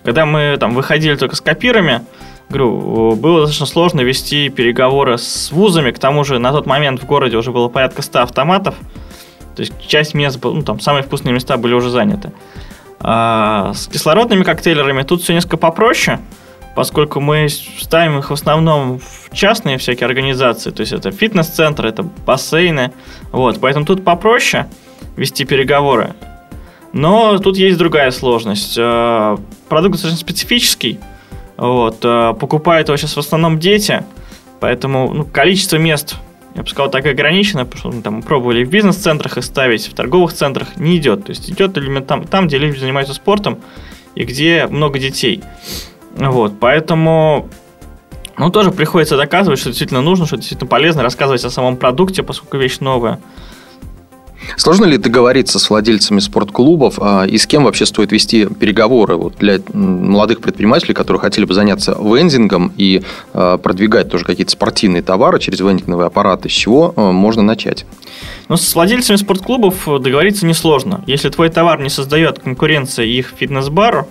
когда 0.04 0.26
мы 0.26 0.56
там 0.58 0.74
выходили 0.74 1.16
только 1.16 1.36
с 1.36 1.42
копирами, 1.42 2.02
говорю, 2.50 3.16
было 3.16 3.42
достаточно 3.42 3.66
сложно 3.66 4.02
вести 4.02 4.48
переговоры 4.48 5.18
с 5.18 5.52
вузами, 5.52 5.92
к 5.92 6.00
тому 6.00 6.24
же 6.24 6.40
на 6.40 6.52
тот 6.52 6.66
момент 6.66 7.02
в 7.02 7.06
городе 7.06 7.36
уже 7.36 7.52
было 7.52 7.68
порядка 7.68 8.02
100 8.02 8.20
автоматов, 8.22 8.76
то 9.56 9.62
есть 9.62 9.74
часть 9.86 10.14
мест, 10.14 10.40
ну, 10.42 10.62
там 10.62 10.80
самые 10.80 11.04
вкусные 11.04 11.34
места 11.34 11.58
были 11.58 11.74
уже 11.74 11.90
заняты. 11.90 12.32
А 13.00 13.74
с 13.74 13.88
кислородными 13.88 14.44
коктейлерами 14.44 15.04
тут 15.04 15.22
все 15.22 15.34
несколько 15.34 15.58
попроще, 15.58 16.20
поскольку 16.76 17.20
мы 17.20 17.48
ставим 17.50 18.20
их 18.20 18.30
в 18.30 18.34
основном 18.34 19.00
в 19.00 19.34
частные 19.34 19.78
всякие 19.78 20.06
организации, 20.06 20.72
то 20.72 20.82
есть 20.82 20.94
это 20.94 21.12
фитнес-центры, 21.12 21.90
это 21.90 22.04
бассейны, 22.04 22.92
вот, 23.32 23.60
поэтому 23.60 23.86
тут 23.86 24.04
попроще 24.04 24.68
вести 25.16 25.46
переговоры. 25.46 26.14
Но 26.94 27.38
тут 27.38 27.58
есть 27.58 27.78
другая 27.78 28.12
сложность. 28.12 28.76
Э, 28.78 29.38
продукт 29.70 29.94
достаточно 29.94 30.20
специфический, 30.20 31.00
вот, 31.58 32.00
э, 32.04 32.34
покупают 32.40 32.88
его 32.88 32.98
сейчас 32.98 33.16
в 33.16 33.20
основном 33.20 33.60
дети, 33.60 34.04
поэтому 34.60 35.14
ну, 35.14 35.26
количество 35.26 35.78
мест, 35.78 36.16
я 36.58 36.64
бы 36.64 36.70
сказал, 36.70 36.90
так 36.90 37.06
ограничено, 37.06 37.66
потому 37.66 37.80
что 37.80 37.92
мы 37.92 38.02
там 38.02 38.24
пробовали 38.24 38.66
в 38.66 38.70
бизнес-центрах 38.70 39.38
и 39.38 39.42
ставить, 39.42 39.88
в 39.88 39.94
торговых 39.94 40.34
центрах 40.34 40.76
не 40.78 40.98
идет. 40.98 41.26
То 41.26 41.30
есть 41.30 41.50
идет 41.52 41.78
именно 41.78 42.02
там, 42.02 42.26
там, 42.26 42.48
где 42.48 42.58
люди 42.58 42.80
занимаются 42.80 43.14
спортом 43.14 43.60
и 44.16 44.24
где 44.24 44.66
много 44.68 44.98
детей. 44.98 45.44
Вот, 46.16 46.60
поэтому 46.60 47.48
ну, 48.38 48.50
тоже 48.50 48.72
приходится 48.72 49.18
доказывать, 49.18 49.60
что 49.60 49.70
действительно 49.70 50.02
нужно, 50.02 50.26
что 50.26 50.38
действительно 50.38 50.68
полезно, 50.68 51.04
рассказывать 51.04 51.46
о 51.46 51.52
самом 51.52 51.78
продукте, 51.78 52.24
поскольку 52.24 52.58
вещь 52.58 52.80
новая. 52.80 53.20
Сложно 54.56 54.86
ли 54.86 54.98
договориться 54.98 55.60
с 55.60 55.70
владельцами 55.70 56.20
спортклубов 56.20 57.00
а, 57.00 57.26
и 57.26 57.38
с 57.38 57.46
кем 57.46 57.66
вообще 57.66 57.86
стоит 57.86 58.12
вести 58.12 58.46
переговоры 58.46 59.16
вот, 59.16 59.36
для 59.38 59.60
молодых 59.74 60.40
предпринимателей, 60.40 60.94
которые 60.94 61.20
хотели 61.20 61.46
бы 61.46 61.54
заняться 61.54 61.98
вендингом 62.00 62.72
и 62.78 63.04
а, 63.34 63.58
продвигать 63.58 64.10
тоже 64.10 64.24
какие-то 64.24 64.52
спортивные 64.52 65.02
товары 65.02 65.40
через 65.40 65.60
вендинговые 65.60 66.08
аппараты? 66.08 66.50
С 66.50 66.54
чего 66.54 66.94
а, 66.96 67.12
можно 67.12 67.44
начать? 67.44 67.86
Ну, 68.48 68.58
с 68.58 68.74
владельцами 68.74 69.18
спортклубов 69.18 69.86
договориться 69.86 70.46
несложно. 70.46 71.04
Если 71.08 71.30
твой 71.30 71.50
товар 71.50 71.82
не 71.82 71.90
создает 71.90 72.40
конкуренции 72.40 73.08
их 73.10 73.34
фитнес-бару, 73.38 74.08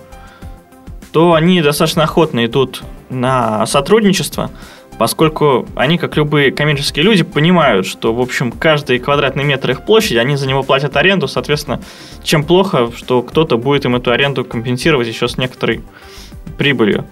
то 1.11 1.33
они 1.33 1.61
достаточно 1.61 2.03
охотно 2.03 2.45
идут 2.45 2.83
на 3.09 3.65
сотрудничество, 3.65 4.51
поскольку 4.97 5.67
они, 5.75 5.97
как 5.97 6.17
любые 6.17 6.51
коммерческие 6.51 7.03
люди, 7.03 7.23
понимают, 7.23 7.85
что, 7.85 8.13
в 8.13 8.21
общем, 8.21 8.51
каждый 8.51 8.99
квадратный 8.99 9.43
метр 9.43 9.71
их 9.71 9.85
площади, 9.85 10.17
они 10.17 10.35
за 10.35 10.47
него 10.47 10.63
платят 10.63 10.97
аренду, 10.97 11.27
соответственно, 11.27 11.81
чем 12.23 12.43
плохо, 12.43 12.91
что 12.95 13.21
кто-то 13.21 13.57
будет 13.57 13.85
им 13.85 13.95
эту 13.95 14.11
аренду 14.11 14.43
компенсировать 14.43 15.07
еще 15.07 15.27
с 15.27 15.37
некоторой 15.37 15.81
прибылью. 16.57 17.05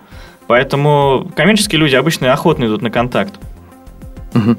Поэтому 0.48 1.32
коммерческие 1.36 1.80
люди 1.80 1.96
обычно 1.96 2.32
охотно 2.32 2.66
идут 2.66 2.82
на 2.82 2.92
контакт. 2.92 3.34
Угу. 4.34 4.58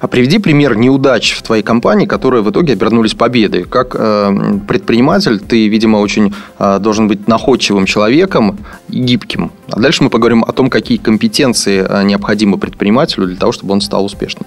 А 0.00 0.08
приведи 0.08 0.38
пример 0.38 0.76
неудач 0.76 1.32
в 1.32 1.42
твоей 1.42 1.62
компании, 1.62 2.06
которые 2.06 2.42
в 2.42 2.50
итоге 2.50 2.74
обернулись 2.74 3.14
победой. 3.14 3.64
Как 3.64 3.94
э, 3.94 4.58
предприниматель 4.66 5.38
ты, 5.38 5.68
видимо, 5.68 5.98
очень 5.98 6.34
э, 6.58 6.78
должен 6.80 7.08
быть 7.08 7.28
находчивым 7.28 7.86
человеком 7.86 8.58
и 8.88 8.98
гибким. 9.00 9.52
А 9.70 9.80
дальше 9.80 10.04
мы 10.04 10.10
поговорим 10.10 10.44
о 10.44 10.52
том, 10.52 10.70
какие 10.70 10.98
компетенции 10.98 11.84
э, 11.88 12.04
необходимы 12.04 12.58
предпринимателю 12.58 13.26
для 13.26 13.36
того, 13.36 13.52
чтобы 13.52 13.72
он 13.72 13.80
стал 13.80 14.04
успешным. 14.04 14.46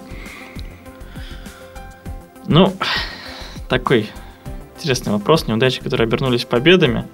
Ну, 2.47 2.73
такой 3.67 4.09
интересный 4.77 5.13
вопрос. 5.13 5.47
Неудачи, 5.47 5.81
которые 5.81 6.05
обернулись 6.05 6.45
победами. 6.45 7.05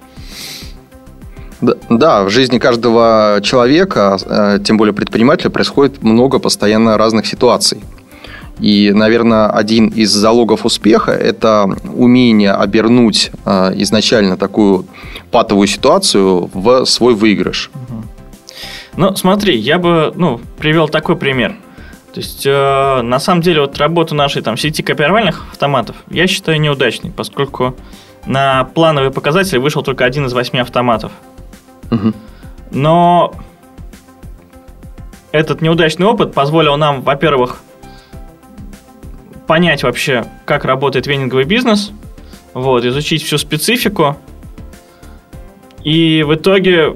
Да, 1.89 2.24
в 2.24 2.29
жизни 2.29 2.60
каждого 2.60 3.39
человека, 3.43 4.17
э, 4.24 4.60
тем 4.63 4.77
более 4.77 4.93
предпринимателя, 4.93 5.50
происходит 5.50 6.03
много 6.03 6.39
постоянно 6.39 6.98
разных 6.98 7.25
ситуаций. 7.25 7.79
И, 8.59 8.91
наверное, 8.93 9.50
один 9.50 9.88
из 9.88 10.12
залогов 10.12 10.65
успеха– 10.65 11.12
это 11.12 11.69
умение 11.93 12.51
обернуть 12.51 13.31
э, 13.45 13.74
изначально 13.75 14.38
такую 14.38 14.85
патовую 15.31 15.67
ситуацию 15.67 16.50
в 16.53 16.85
свой 16.85 17.15
выигрыш. 17.15 17.69
Ну, 18.95 19.15
смотри, 19.15 19.57
я 19.57 19.77
бы 19.77 20.13
ну, 20.15 20.39
привел 20.57 20.88
такой 20.88 21.17
пример. 21.17 21.55
То 22.13 22.21
есть, 22.21 22.45
э, 22.45 23.01
на 23.01 23.19
самом 23.19 23.41
деле, 23.41 23.59
вот 23.59 23.77
работу 23.77 24.15
нашей 24.15 24.41
там, 24.41 24.55
сети 24.55 24.81
копировальных 24.81 25.43
автоматов 25.51 25.97
я 26.09 26.27
считаю 26.27 26.62
неудачной, 26.62 27.12
поскольку 27.12 27.75
на 28.25 28.63
плановые 28.63 29.12
показатели 29.12 29.57
вышел 29.57 29.83
только 29.83 30.05
один 30.05 30.25
из 30.25 30.33
восьми 30.33 30.62
автоматов. 30.62 31.12
Угу. 31.91 32.13
Но 32.71 33.33
этот 35.33 35.62
неудачный 35.62 36.05
опыт 36.05 36.33
позволил 36.33 36.77
нам, 36.77 37.01
во-первых, 37.01 37.57
понять 39.48 39.84
вообще, 39.84 40.25
как 40.46 40.66
работает 40.66 41.08
венинговый 41.08 41.46
бизнес, 41.46 41.92
вот, 42.54 42.86
изучить 42.86 43.24
всю 43.24 43.38
специфику. 43.38 44.18
И 45.84 46.24
в 46.24 46.34
итоге, 46.34 46.96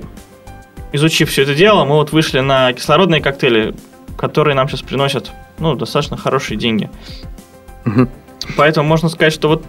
изучив 0.91 1.29
все 1.29 1.43
это 1.43 1.53
дело, 1.53 1.85
мы 1.85 1.95
вот 1.95 2.11
вышли 2.11 2.39
на 2.39 2.73
кислородные 2.73 3.21
коктейли, 3.21 3.75
которые 4.17 4.55
нам 4.55 4.67
сейчас 4.67 4.81
приносят 4.81 5.31
ну, 5.59 5.75
достаточно 5.75 6.17
хорошие 6.17 6.57
деньги. 6.57 6.89
Угу. 7.85 8.07
Поэтому 8.57 8.87
можно 8.87 9.09
сказать, 9.09 9.33
что 9.33 9.47
вот 9.47 9.63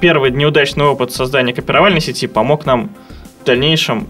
первый 0.00 0.30
неудачный 0.30 0.84
опыт 0.84 1.12
создания 1.12 1.54
копировальной 1.54 2.00
сети 2.00 2.26
помог 2.26 2.66
нам 2.66 2.90
в 3.40 3.46
дальнейшем 3.46 4.06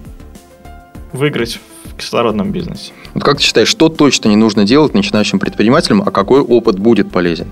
выиграть 1.12 1.60
в 1.84 1.96
кислородном 1.96 2.50
бизнесе. 2.50 2.92
Вот 3.14 3.22
как 3.22 3.38
ты 3.38 3.44
считаешь, 3.44 3.68
что 3.68 3.88
точно 3.88 4.28
не 4.28 4.36
нужно 4.36 4.64
делать 4.64 4.94
начинающим 4.94 5.38
предпринимателям, 5.38 6.02
а 6.02 6.10
какой 6.10 6.40
опыт 6.40 6.78
будет 6.78 7.10
полезен? 7.10 7.48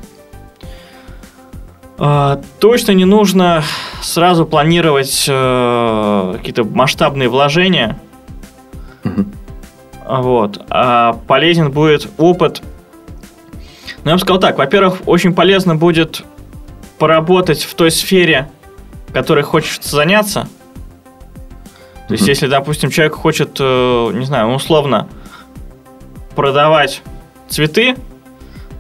А, 1.96 2.40
точно 2.58 2.92
не 2.92 3.04
нужно 3.04 3.62
сразу 4.02 4.46
планировать 4.46 5.26
э, 5.28 6.34
какие-то 6.36 6.64
масштабные 6.64 7.28
вложения. 7.28 7.98
Угу. 9.04 9.24
Вот. 10.06 10.64
А 10.70 11.14
полезен 11.28 11.70
будет 11.70 12.08
опыт. 12.18 12.62
Ну, 14.02 14.10
я 14.10 14.16
бы 14.16 14.20
сказал 14.20 14.40
так. 14.40 14.58
Во-первых, 14.58 15.02
очень 15.06 15.34
полезно 15.34 15.76
будет 15.76 16.24
поработать 16.98 17.62
в 17.62 17.74
той 17.74 17.90
сфере, 17.90 18.50
которой 19.12 19.44
хочется 19.44 19.94
заняться. 19.94 20.48
То 22.08 22.14
есть, 22.14 22.26
если, 22.26 22.48
допустим, 22.48 22.90
человек 22.90 23.14
хочет, 23.14 23.56
э, 23.60 24.10
не 24.12 24.26
знаю, 24.26 24.48
условно 24.48 25.08
продавать 26.34 27.02
цветы, 27.48 27.96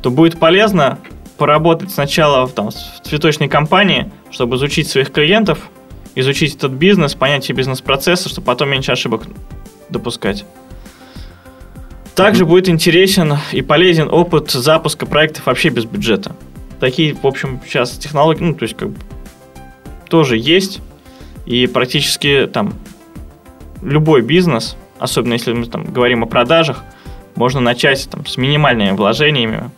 то 0.02 0.10
будет 0.10 0.38
полезно 0.38 0.98
поработать 1.36 1.90
сначала 1.90 2.48
там, 2.48 2.70
в 2.70 2.74
цветочной 3.02 3.48
компании, 3.48 4.10
чтобы 4.30 4.56
изучить 4.56 4.88
своих 4.88 5.12
клиентов, 5.12 5.58
изучить 6.14 6.54
этот 6.56 6.72
бизнес, 6.72 7.14
понять 7.14 7.44
все 7.44 7.52
бизнес-процессы, 7.52 8.28
чтобы 8.28 8.46
потом 8.46 8.70
меньше 8.70 8.92
ошибок 8.92 9.22
допускать. 9.88 10.44
Также 12.14 12.44
mm-hmm. 12.44 12.48
будет 12.48 12.68
интересен 12.68 13.38
и 13.52 13.62
полезен 13.62 14.08
опыт 14.10 14.50
запуска 14.50 15.06
проектов 15.06 15.46
вообще 15.46 15.70
без 15.70 15.84
бюджета. 15.84 16.36
Такие, 16.78 17.14
в 17.14 17.26
общем, 17.26 17.60
сейчас 17.66 17.92
технологии, 17.92 18.44
ну, 18.44 18.54
то 18.54 18.62
есть, 18.64 18.76
как 18.76 18.90
бы, 18.90 18.96
тоже 20.08 20.36
есть. 20.38 20.80
И 21.46 21.66
практически 21.66 22.48
там 22.52 22.74
любой 23.82 24.22
бизнес, 24.22 24.76
особенно 24.98 25.34
если 25.34 25.52
мы 25.52 25.66
там 25.66 25.84
говорим 25.84 26.22
о 26.22 26.26
продажах, 26.26 26.82
можно 27.34 27.60
начать 27.60 28.08
там 28.08 28.24
с 28.26 28.36
минимальными 28.36 28.92
вложениями, 28.92 29.70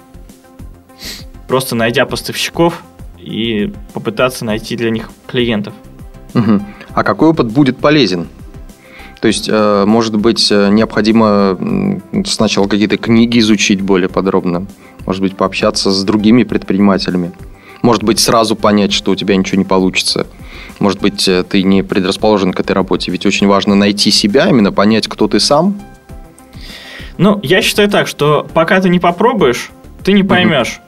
просто 1.49 1.75
найдя 1.75 2.07
поставщиков 2.07 2.83
и 3.19 3.73
попытаться 3.93 4.45
найти 4.45 4.77
для 4.77 4.91
них 4.91 5.11
клиентов. 5.27 5.75
Угу. 6.35 6.61
А 6.95 7.03
какой 7.03 7.29
опыт 7.29 7.51
будет 7.51 7.79
полезен? 7.79 8.29
То 9.21 9.29
есть, 9.29 9.49
э, 9.51 9.85
может 9.87 10.17
быть, 10.17 10.53
э, 10.53 10.69
необходимо 10.71 11.59
сначала 12.25 12.69
какие-то 12.69 12.99
книги 12.99 13.39
изучить 13.39 13.81
более 13.81 14.09
подробно, 14.09 14.67
может 15.07 15.23
быть, 15.23 15.37
пообщаться 15.37 15.91
с 15.91 16.05
другими 16.05 16.43
предпринимателями, 16.43 17.33
может 17.83 18.03
быть, 18.03 18.19
сразу 18.19 18.57
понять, 18.57 18.93
что 18.93 19.13
у 19.13 19.15
тебя 19.15 19.37
ничего 19.37 19.59
не 19.59 19.65
получится. 19.65 20.27
Может 20.79 21.01
быть, 21.01 21.27
э, 21.29 21.45
ты 21.49 21.63
не 21.63 21.83
предрасположен 21.83 22.53
к 22.53 22.61
этой 22.61 22.73
работе. 22.73 23.11
Ведь 23.11 23.25
очень 23.27 23.47
важно 23.47 23.75
найти 23.75 24.11
себя, 24.11 24.49
именно 24.49 24.73
понять, 24.73 25.09
кто 25.09 25.29
ты 25.29 25.41
сам. 25.41 25.81
Ну, 27.19 27.41
я 27.43 27.63
считаю 27.63 27.89
так, 27.89 28.09
что 28.09 28.47
пока 28.53 28.81
ты 28.81 28.89
не 28.89 28.99
попробуешь, 28.99 29.71
ты 30.05 30.13
не 30.13 30.23
поймешь, 30.23 30.81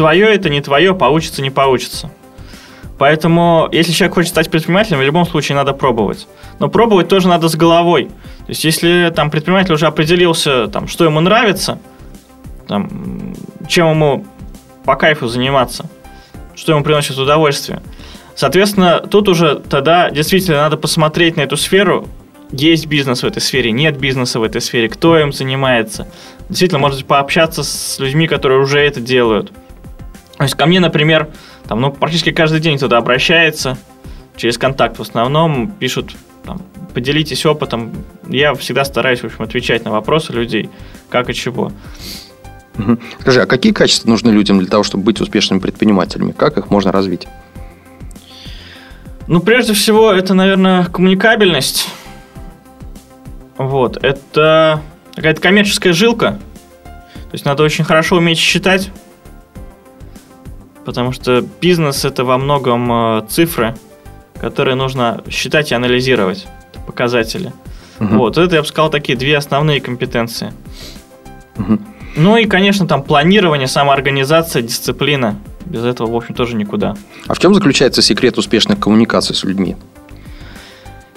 твое 0.00 0.34
это 0.34 0.48
не 0.48 0.62
твое, 0.62 0.94
получится, 0.94 1.42
не 1.42 1.50
получится. 1.50 2.10
Поэтому, 2.96 3.68
если 3.70 3.92
человек 3.92 4.14
хочет 4.14 4.30
стать 4.30 4.50
предпринимателем, 4.50 4.98
в 4.98 5.02
любом 5.02 5.26
случае 5.26 5.56
надо 5.56 5.74
пробовать. 5.74 6.26
Но 6.58 6.70
пробовать 6.70 7.08
тоже 7.08 7.28
надо 7.28 7.50
с 7.50 7.54
головой. 7.54 8.04
То 8.06 8.48
есть, 8.48 8.64
если 8.64 9.12
там 9.14 9.30
предприниматель 9.30 9.74
уже 9.74 9.86
определился, 9.86 10.68
там, 10.68 10.88
что 10.88 11.04
ему 11.04 11.20
нравится, 11.20 11.78
там, 12.66 13.34
чем 13.68 13.90
ему 13.90 14.24
по 14.86 14.96
кайфу 14.96 15.28
заниматься, 15.28 15.84
что 16.54 16.72
ему 16.72 16.82
приносит 16.82 17.18
удовольствие. 17.18 17.82
Соответственно, 18.34 19.00
тут 19.00 19.28
уже 19.28 19.56
тогда 19.56 20.08
действительно 20.08 20.62
надо 20.62 20.78
посмотреть 20.78 21.36
на 21.36 21.42
эту 21.42 21.58
сферу 21.58 22.08
есть 22.52 22.86
бизнес 22.86 23.22
в 23.22 23.26
этой 23.26 23.40
сфере, 23.40 23.70
нет 23.70 23.98
бизнеса 23.98 24.40
в 24.40 24.42
этой 24.42 24.60
сфере, 24.60 24.88
кто 24.88 25.18
им 25.18 25.32
занимается. 25.32 26.08
Действительно, 26.48 26.80
может 26.80 27.04
пообщаться 27.04 27.62
с 27.62 27.98
людьми, 27.98 28.26
которые 28.26 28.60
уже 28.60 28.80
это 28.80 29.00
делают. 29.00 29.52
То 30.40 30.44
есть 30.44 30.54
ко 30.54 30.64
мне, 30.64 30.80
например, 30.80 31.28
там, 31.68 31.82
ну, 31.82 31.92
практически 31.92 32.32
каждый 32.32 32.60
день 32.60 32.78
кто-то 32.78 32.96
обращается 32.96 33.76
через 34.36 34.56
контакт 34.56 34.98
в 34.98 35.02
основном, 35.02 35.70
пишут, 35.70 36.16
там, 36.46 36.62
поделитесь 36.94 37.44
опытом. 37.44 37.92
Я 38.26 38.54
всегда 38.54 38.86
стараюсь, 38.86 39.20
в 39.20 39.24
общем, 39.24 39.42
отвечать 39.42 39.84
на 39.84 39.90
вопросы 39.90 40.32
людей, 40.32 40.70
как 41.10 41.28
и 41.28 41.34
чего. 41.34 41.72
Скажи, 43.20 43.42
а 43.42 43.44
какие 43.44 43.74
качества 43.74 44.08
нужны 44.08 44.30
людям 44.30 44.60
для 44.60 44.68
того, 44.68 44.82
чтобы 44.82 45.04
быть 45.04 45.20
успешными 45.20 45.60
предпринимателями? 45.60 46.32
Как 46.32 46.56
их 46.56 46.70
можно 46.70 46.90
развить? 46.90 47.28
Ну, 49.26 49.40
прежде 49.40 49.74
всего, 49.74 50.10
это, 50.10 50.32
наверное, 50.32 50.86
коммуникабельность. 50.86 51.90
Вот, 53.58 54.02
это 54.02 54.82
какая-то 55.14 55.42
коммерческая 55.42 55.92
жилка. 55.92 56.38
То 57.12 57.32
есть 57.32 57.44
надо 57.44 57.62
очень 57.62 57.84
хорошо 57.84 58.16
уметь 58.16 58.38
считать, 58.38 58.90
потому 60.84 61.12
что 61.12 61.44
бизнес 61.60 62.04
это 62.04 62.24
во 62.24 62.38
многом 62.38 62.90
э, 62.92 63.26
цифры, 63.28 63.74
которые 64.40 64.74
нужно 64.74 65.22
считать 65.30 65.72
и 65.72 65.74
анализировать, 65.74 66.46
показатели. 66.86 67.52
Угу. 68.00 68.14
Вот, 68.16 68.38
это 68.38 68.56
я 68.56 68.62
бы 68.62 68.68
сказал 68.68 68.90
такие 68.90 69.16
две 69.16 69.36
основные 69.36 69.80
компетенции. 69.80 70.52
Угу. 71.58 71.78
Ну 72.16 72.36
и, 72.36 72.46
конечно, 72.46 72.86
там 72.86 73.02
планирование, 73.02 73.68
самоорганизация, 73.68 74.62
дисциплина. 74.62 75.38
Без 75.64 75.84
этого, 75.84 76.10
в 76.10 76.16
общем, 76.16 76.34
тоже 76.34 76.56
никуда. 76.56 76.96
А 77.26 77.34
в 77.34 77.38
чем 77.38 77.54
заключается 77.54 78.02
секрет 78.02 78.38
успешных 78.38 78.80
коммуникаций 78.80 79.36
с 79.36 79.44
людьми? 79.44 79.76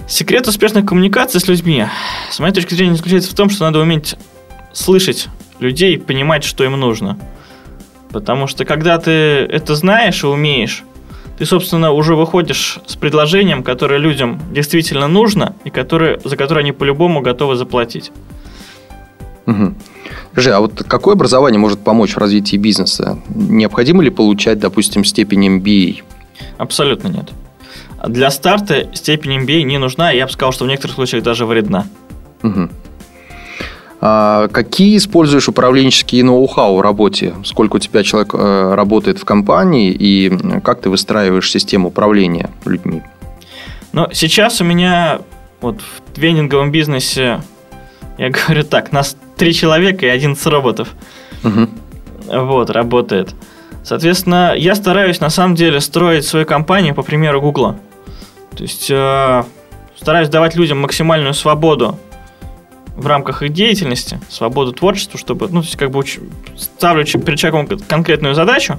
Секрет 0.06 0.46
успешной 0.46 0.82
коммуникации 0.84 1.38
с 1.38 1.48
людьми, 1.48 1.86
с 2.30 2.38
моей 2.38 2.52
точки 2.52 2.74
зрения, 2.74 2.94
заключается 2.94 3.30
в 3.30 3.34
том, 3.34 3.48
что 3.48 3.64
надо 3.64 3.78
уметь 3.80 4.16
слышать 4.72 5.28
людей, 5.60 5.98
понимать, 5.98 6.44
что 6.44 6.62
им 6.62 6.78
нужно. 6.78 7.18
Потому 8.14 8.46
что 8.46 8.64
когда 8.64 8.96
ты 8.98 9.10
это 9.10 9.74
знаешь 9.74 10.22
и 10.22 10.28
умеешь, 10.28 10.84
ты, 11.36 11.44
собственно, 11.44 11.90
уже 11.90 12.14
выходишь 12.14 12.78
с 12.86 12.94
предложением, 12.94 13.64
которое 13.64 13.98
людям 13.98 14.40
действительно 14.52 15.08
нужно 15.08 15.56
и 15.64 15.70
которое, 15.70 16.20
за 16.24 16.36
которое 16.36 16.60
они 16.60 16.70
по-любому 16.70 17.22
готовы 17.22 17.56
заплатить. 17.56 18.12
Угу. 19.46 19.74
Скажи, 20.30 20.52
а 20.52 20.60
вот 20.60 20.84
какое 20.86 21.14
образование 21.14 21.58
может 21.58 21.80
помочь 21.80 22.12
в 22.12 22.18
развитии 22.18 22.56
бизнеса? 22.56 23.18
Необходимо 23.34 24.00
ли 24.00 24.10
получать, 24.10 24.60
допустим, 24.60 25.04
степень 25.04 25.58
MBA? 25.58 26.04
Абсолютно 26.56 27.08
нет. 27.08 27.32
Для 28.06 28.30
старта 28.30 28.94
степень 28.94 29.40
MBA 29.40 29.62
не 29.62 29.78
нужна, 29.78 30.12
я 30.12 30.26
бы 30.26 30.30
сказал, 30.30 30.52
что 30.52 30.66
в 30.66 30.68
некоторых 30.68 30.94
случаях 30.94 31.24
даже 31.24 31.46
вредна. 31.46 31.84
Угу. 32.44 32.68
А 34.00 34.48
какие 34.48 34.96
используешь 34.96 35.48
управленческие 35.48 36.24
ноу-хау 36.24 36.76
в 36.76 36.80
работе? 36.80 37.34
Сколько 37.44 37.76
у 37.76 37.78
тебя 37.78 38.02
человек 38.02 38.34
э, 38.34 38.74
работает 38.74 39.18
в 39.18 39.24
компании 39.24 39.92
и 39.92 40.30
как 40.62 40.82
ты 40.82 40.90
выстраиваешь 40.90 41.50
систему 41.50 41.88
управления 41.88 42.50
людьми? 42.64 43.02
Ну, 43.92 44.08
сейчас 44.12 44.60
у 44.60 44.64
меня 44.64 45.20
вот 45.60 45.80
в 45.80 46.14
тренинговом 46.14 46.70
бизнесе, 46.70 47.40
я 48.18 48.30
говорю 48.30 48.64
так, 48.64 48.92
нас 48.92 49.16
три 49.36 49.54
человека 49.54 50.04
и 50.04 50.08
11 50.08 50.44
роботов. 50.46 50.88
Угу. 51.42 51.68
Вот, 52.26 52.70
работает. 52.70 53.34
Соответственно, 53.82 54.54
я 54.56 54.74
стараюсь 54.74 55.20
на 55.20 55.30
самом 55.30 55.54
деле 55.54 55.80
строить 55.80 56.24
свою 56.24 56.46
компанию 56.46 56.94
по 56.94 57.02
примеру 57.02 57.40
Гугла. 57.40 57.76
То 58.56 58.62
есть 58.62 58.90
э, 58.90 59.44
стараюсь 59.96 60.28
давать 60.28 60.56
людям 60.56 60.80
максимальную 60.80 61.34
свободу 61.34 61.98
в 62.96 63.06
рамках 63.06 63.42
их 63.42 63.52
деятельности, 63.52 64.20
свободу 64.28 64.72
творчеству, 64.72 65.18
чтобы, 65.18 65.48
ну, 65.48 65.60
то 65.60 65.66
есть 65.66 65.76
как 65.76 65.90
бы 65.90 66.02
ставлю 66.56 67.04
перед 67.04 67.38
человеком 67.38 67.78
конкретную 67.88 68.34
задачу, 68.34 68.78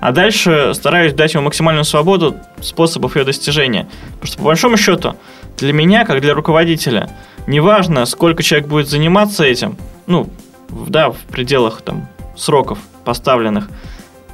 а 0.00 0.12
дальше 0.12 0.72
стараюсь 0.74 1.12
дать 1.12 1.34
ему 1.34 1.44
максимальную 1.44 1.84
свободу 1.84 2.36
способов 2.60 3.16
ее 3.16 3.24
достижения. 3.24 3.88
Потому 4.14 4.26
что, 4.26 4.38
по 4.38 4.44
большому 4.44 4.76
счету, 4.76 5.16
для 5.58 5.72
меня, 5.72 6.04
как 6.06 6.20
для 6.22 6.32
руководителя, 6.32 7.10
неважно, 7.46 8.06
сколько 8.06 8.42
человек 8.42 8.68
будет 8.68 8.88
заниматься 8.88 9.44
этим, 9.44 9.76
ну, 10.06 10.30
да, 10.70 11.10
в 11.10 11.18
пределах 11.30 11.82
там 11.82 12.08
сроков 12.36 12.78
поставленных, 13.04 13.68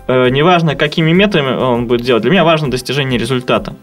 э, 0.07 0.29
неважно, 0.29 0.77
какими 0.77 1.11
методами 1.13 1.57
он 1.57 1.87
будет 1.87 2.03
делать, 2.03 2.23
для 2.23 2.31
меня 2.31 2.45
важно 2.45 2.71
достижение 2.71 3.19
результата. 3.19 3.75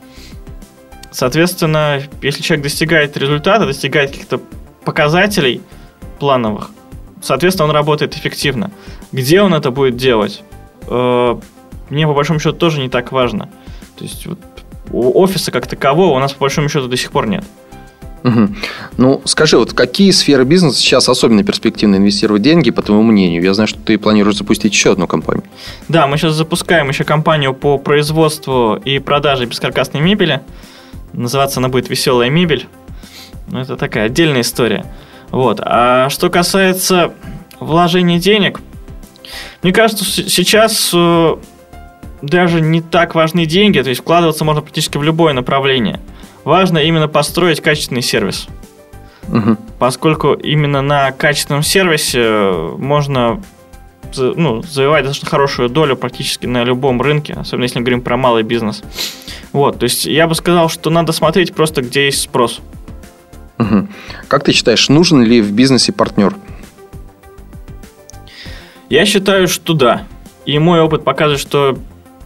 Соответственно, 1.12 2.02
если 2.22 2.42
человек 2.42 2.64
достигает 2.64 3.18
результата, 3.18 3.66
достигает 3.66 4.12
каких-то 4.12 4.40
показателей 4.84 5.62
плановых, 6.20 6.70
соответственно, 7.22 7.70
он 7.70 7.76
работает 7.76 8.16
эффективно. 8.16 8.72
Где 9.12 9.42
он 9.42 9.54
это 9.54 9.72
будет 9.72 9.98
делать? 9.98 10.44
Э, 10.88 11.40
мне, 11.90 12.08
по 12.08 12.14
большому 12.14 12.40
счету, 12.40 12.58
тоже 12.58 12.80
не 12.80 12.90
так 12.90 13.12
важно. 13.12 13.50
То 13.98 14.04
есть, 14.04 14.26
вот, 14.26 14.40
офиса 14.92 15.52
как 15.52 15.68
такового 15.68 16.16
у 16.16 16.20
нас, 16.20 16.34
по 16.34 16.42
большому 16.42 16.70
счету, 16.70 16.88
до 16.88 16.98
сих 16.98 17.12
пор 17.12 17.28
нет. 17.28 17.44
Угу. 18.24 18.48
Ну, 18.98 19.22
скажи, 19.26 19.58
вот 19.58 19.74
какие 19.74 20.12
сферы 20.12 20.46
бизнеса 20.46 20.80
сейчас 20.80 21.10
особенно 21.10 21.44
перспективно 21.44 21.98
инвестировать 21.98 22.42
деньги, 22.42 22.72
по 22.72 22.82
твоему 22.82 23.04
мнению? 23.04 23.44
Я 23.44 23.54
знаю, 23.54 23.68
что 23.68 23.80
ты 23.80 23.98
планируешь 23.98 24.38
запустить 24.38 24.74
еще 24.74 24.94
одну 24.94 25.08
компанию. 25.08 25.44
Да, 25.90 26.08
мы 26.08 26.18
сейчас 26.18 26.34
запускаем 26.34 26.88
еще 26.88 27.04
компанию 27.04 27.54
по 27.54 27.78
производству 27.78 28.80
и 28.84 29.00
продаже 29.00 29.46
бескаркасной 29.46 30.00
мебели. 30.00 30.42
Называться 31.12 31.60
она 31.60 31.68
будет 31.68 31.90
«Веселая 31.90 32.30
мебель». 32.30 32.68
Ну, 33.54 33.60
это 33.60 33.78
такая 33.78 34.08
отдельная 34.08 34.42
история. 34.42 34.84
Вот. 35.30 35.60
А 35.64 36.10
что 36.10 36.32
касается 36.32 37.14
вложения 37.60 38.18
денег, 38.18 38.60
мне 39.62 39.72
кажется, 39.72 40.04
сейчас 40.06 40.90
э, 40.92 41.36
даже 42.24 42.62
не 42.62 42.82
так 42.82 43.14
важны 43.14 43.46
деньги, 43.46 43.80
то 43.80 43.90
есть 43.90 44.02
вкладываться 44.02 44.44
можно 44.44 44.64
практически 44.64 44.98
в 44.98 45.04
любое 45.04 45.34
направление. 45.34 46.00
Важно 46.44 46.80
именно 46.80 47.08
построить 47.08 47.62
качественный 47.62 48.02
сервис. 48.02 48.48
Угу. 49.28 49.58
Поскольку 49.78 50.34
именно 50.34 50.82
на 50.82 51.12
качественном 51.12 51.62
сервисе 51.62 52.22
э, 52.24 52.76
можно 52.80 53.40
ну, 54.18 54.64
завоевать 54.64 55.04
достаточно 55.04 55.30
хорошую 55.30 55.70
долю 55.70 55.96
практически 55.96 56.48
на 56.48 56.64
любом 56.64 57.00
рынке, 57.04 57.34
особенно 57.34 57.66
если 57.66 57.78
мы 57.78 57.86
говорим 57.86 58.02
про 58.02 58.18
малый 58.18 58.42
бизнес. 58.42 58.82
Вот, 59.52 59.78
то 59.78 59.84
есть 59.84 60.08
я 60.08 60.26
бы 60.28 60.34
сказал, 60.34 60.70
что 60.70 60.90
надо 60.90 61.12
смотреть 61.12 61.54
просто, 61.54 61.84
где 61.84 62.06
есть 62.06 62.22
спрос. 62.22 62.60
Угу. 62.60 62.83
Как 64.28 64.44
ты 64.44 64.52
считаешь, 64.52 64.90
нужен 64.90 65.24
ли 65.24 65.42
в 65.42 65.52
бизнесе 65.52 65.92
партнер? 65.92 66.36
Я 68.90 69.06
считаю, 69.06 69.48
что 69.48 69.74
да. 69.74 70.04
И 70.46 70.60
мой 70.60 70.82
опыт 70.82 71.04
показывает, 71.04 71.40
что 71.40 71.78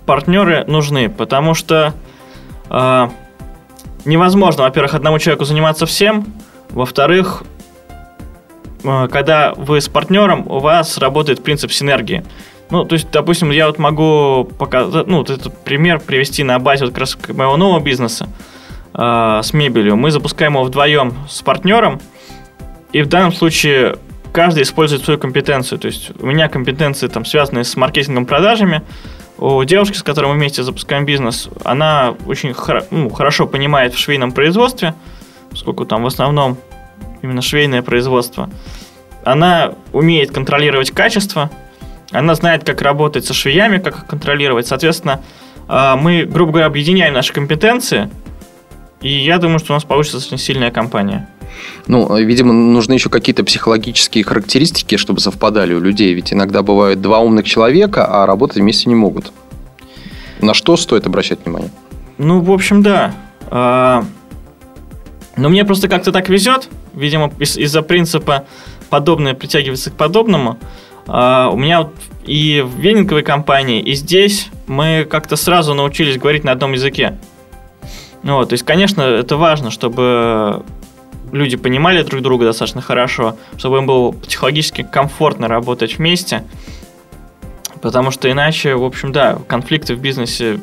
партнеры 0.06 0.66
нужны, 0.66 1.10
потому 1.10 1.54
что 1.54 1.94
э, 2.70 3.10
невозможно, 4.06 4.64
во-первых, 4.64 4.94
одному 4.96 5.20
человеку 5.20 5.46
заниматься 5.46 5.86
всем, 5.86 6.26
во-вторых, 6.70 7.44
э, 8.84 9.08
когда 9.12 9.54
вы 9.56 9.80
с 9.80 9.88
партнером, 9.88 10.48
у 10.48 10.60
вас 10.60 10.98
работает 10.98 11.44
принцип 11.44 11.72
синергии. 11.72 12.26
Ну, 12.70 12.84
то 12.84 12.94
есть, 12.94 13.12
допустим, 13.12 13.52
я 13.52 13.68
вот 13.68 13.78
могу 13.78 14.50
показать, 14.58 15.08
ну, 15.08 15.20
вот 15.20 15.30
этот 15.30 15.58
пример 15.64 16.00
привести 16.00 16.44
на 16.44 16.60
базе 16.60 16.86
вот 16.86 16.94
как 16.94 17.02
раз 17.02 17.18
моего 17.30 17.56
нового 17.56 17.80
бизнеса 17.80 18.28
э, 18.28 18.57
с 18.98 19.54
мебелью. 19.54 19.96
Мы 19.96 20.10
запускаем 20.10 20.54
его 20.54 20.64
вдвоем 20.64 21.14
с 21.30 21.44
партнером, 21.44 22.02
и 22.92 23.04
в 23.04 23.08
данном 23.08 23.32
случае 23.32 23.98
каждый 24.32 24.64
использует 24.64 25.04
свою 25.04 25.20
компетенцию. 25.20 25.80
То 25.80 25.88
есть 25.88 26.12
у 26.20 26.26
меня 26.26 26.50
компетенции 26.50 27.08
там 27.08 27.26
связанные 27.26 27.64
с 27.64 27.76
маркетингом, 27.76 28.26
продажами. 28.26 28.82
У 29.38 29.64
девушки, 29.64 29.98
с 29.98 30.04
которой 30.04 30.28
мы 30.28 30.34
вместе 30.34 30.64
запускаем 30.64 31.06
бизнес, 31.06 31.48
она 31.64 32.16
очень 32.26 32.54
хор- 32.54 32.86
ну, 32.90 33.10
хорошо 33.10 33.46
понимает 33.46 33.94
в 33.94 34.00
швейном 34.00 34.32
производстве, 34.32 34.96
поскольку 35.52 35.86
там 35.86 36.04
в 36.04 36.08
основном 36.08 36.58
именно 37.22 37.42
швейное 37.42 37.84
производство. 37.84 38.50
Она 39.24 39.74
умеет 39.94 40.32
контролировать 40.32 40.92
качество, 40.92 41.52
она 42.12 42.34
знает, 42.36 42.64
как 42.64 42.82
работать 42.82 43.26
со 43.26 43.34
швеями, 43.34 43.78
как 43.78 43.98
их 43.98 44.06
контролировать. 44.08 44.66
Соответственно, 44.66 45.22
э, 45.68 45.96
мы, 45.98 46.24
грубо 46.24 46.54
говоря, 46.54 46.66
объединяем 46.68 47.14
наши 47.14 47.34
компетенции, 47.34 48.10
и 49.02 49.10
я 49.10 49.38
думаю, 49.38 49.60
что 49.60 49.74
у 49.74 49.76
нас 49.76 49.84
получится 49.84 50.18
очень 50.18 50.38
сильная 50.38 50.72
компания. 50.72 51.30
Ну, 51.88 52.16
видимо, 52.18 52.54
нужны 52.54 52.94
еще 52.94 53.10
какие-то 53.10 53.44
психологические 53.44 54.24
характеристики, 54.24 54.98
чтобы 54.98 55.20
совпадали 55.20 55.74
у 55.74 55.80
людей. 55.80 56.14
Ведь 56.14 56.34
иногда 56.34 56.62
бывают 56.62 57.02
два 57.02 57.20
умных 57.20 57.46
человека, 57.46 58.06
а 58.06 58.26
работать 58.26 58.58
вместе 58.58 58.90
не 58.90 58.96
могут. 58.96 59.32
На 60.42 60.54
что 60.54 60.78
стоит 60.78 61.08
обращать 61.08 61.40
внимание? 61.46 61.72
Ну, 62.18 62.42
в 62.42 62.52
общем, 62.52 62.84
да. 62.84 63.14
А, 63.50 64.06
но 65.36 65.50
мне 65.50 65.66
просто 65.66 65.88
как-то 65.88 66.12
так 66.12 66.30
везет. 66.30 66.70
Видимо, 66.94 67.32
из- 67.40 67.56
за 67.72 67.82
принципа 67.82 68.46
подобное 68.90 69.34
притягивается 69.34 69.90
к 69.90 69.94
подобному. 69.94 70.58
А, 71.08 71.50
у 71.50 71.58
меня 71.58 71.84
вот 71.84 71.94
и 72.26 72.62
в 72.62 72.80
венинговой 72.80 73.24
компании, 73.24 73.82
и 73.82 73.94
здесь 73.94 74.50
мы 74.68 75.08
как-то 75.10 75.36
сразу 75.38 75.74
научились 75.74 76.18
говорить 76.18 76.44
на 76.44 76.52
одном 76.52 76.74
языке. 76.74 77.18
Ну, 78.24 78.36
вот, 78.36 78.50
то 78.50 78.54
есть, 78.54 78.66
конечно, 78.66 79.02
это 79.02 79.38
важно, 79.38 79.72
чтобы 79.72 80.64
люди 81.32 81.58
понимали 81.58 82.04
друг 82.04 82.22
друга 82.22 82.46
достаточно 82.46 82.82
хорошо, 82.82 83.38
чтобы 83.58 83.78
им 83.78 83.86
было 83.86 84.12
психологически 84.12 84.84
комфортно 84.84 85.48
работать 85.48 85.98
вместе. 85.98 86.44
Потому 87.82 88.12
что 88.12 88.30
иначе, 88.32 88.76
в 88.76 88.84
общем, 88.84 89.12
да, 89.12 89.38
конфликты 89.48 89.96
в 89.96 90.00
бизнесе, 90.00 90.60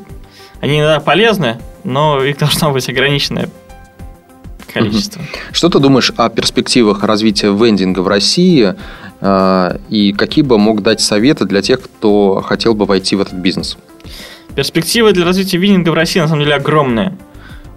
они 0.61 0.79
иногда 0.79 1.01
полезны, 1.01 1.59
но 1.85 2.23
их 2.23 2.39
должно 2.39 2.73
быть 2.73 2.89
ограниченное 2.89 3.49
количество. 4.73 5.23
Что 5.53 5.69
ты 5.69 5.79
думаешь 5.79 6.13
о 6.17 6.29
перспективах 6.29 7.05
развития 7.05 7.53
вендинга 7.53 8.01
в 8.01 8.09
России 8.09 8.75
э, 9.21 9.79
и 9.89 10.13
какие 10.13 10.43
бы 10.43 10.59
мог 10.59 10.83
дать 10.83 11.01
советы 11.01 11.45
для 11.45 11.63
тех, 11.63 11.81
кто 11.81 12.43
хотел 12.45 12.75
бы 12.75 12.85
войти 12.85 13.15
в 13.15 13.21
этот 13.21 13.35
бизнес? 13.35 13.79
Перспективы 14.57 15.13
для 15.13 15.25
развития 15.25 15.59
вендинга 15.59 15.91
в 15.91 15.95
России 15.95 16.21
на 16.21 16.27
самом 16.27 16.43
деле 16.43 16.57
огромные. 16.57 17.17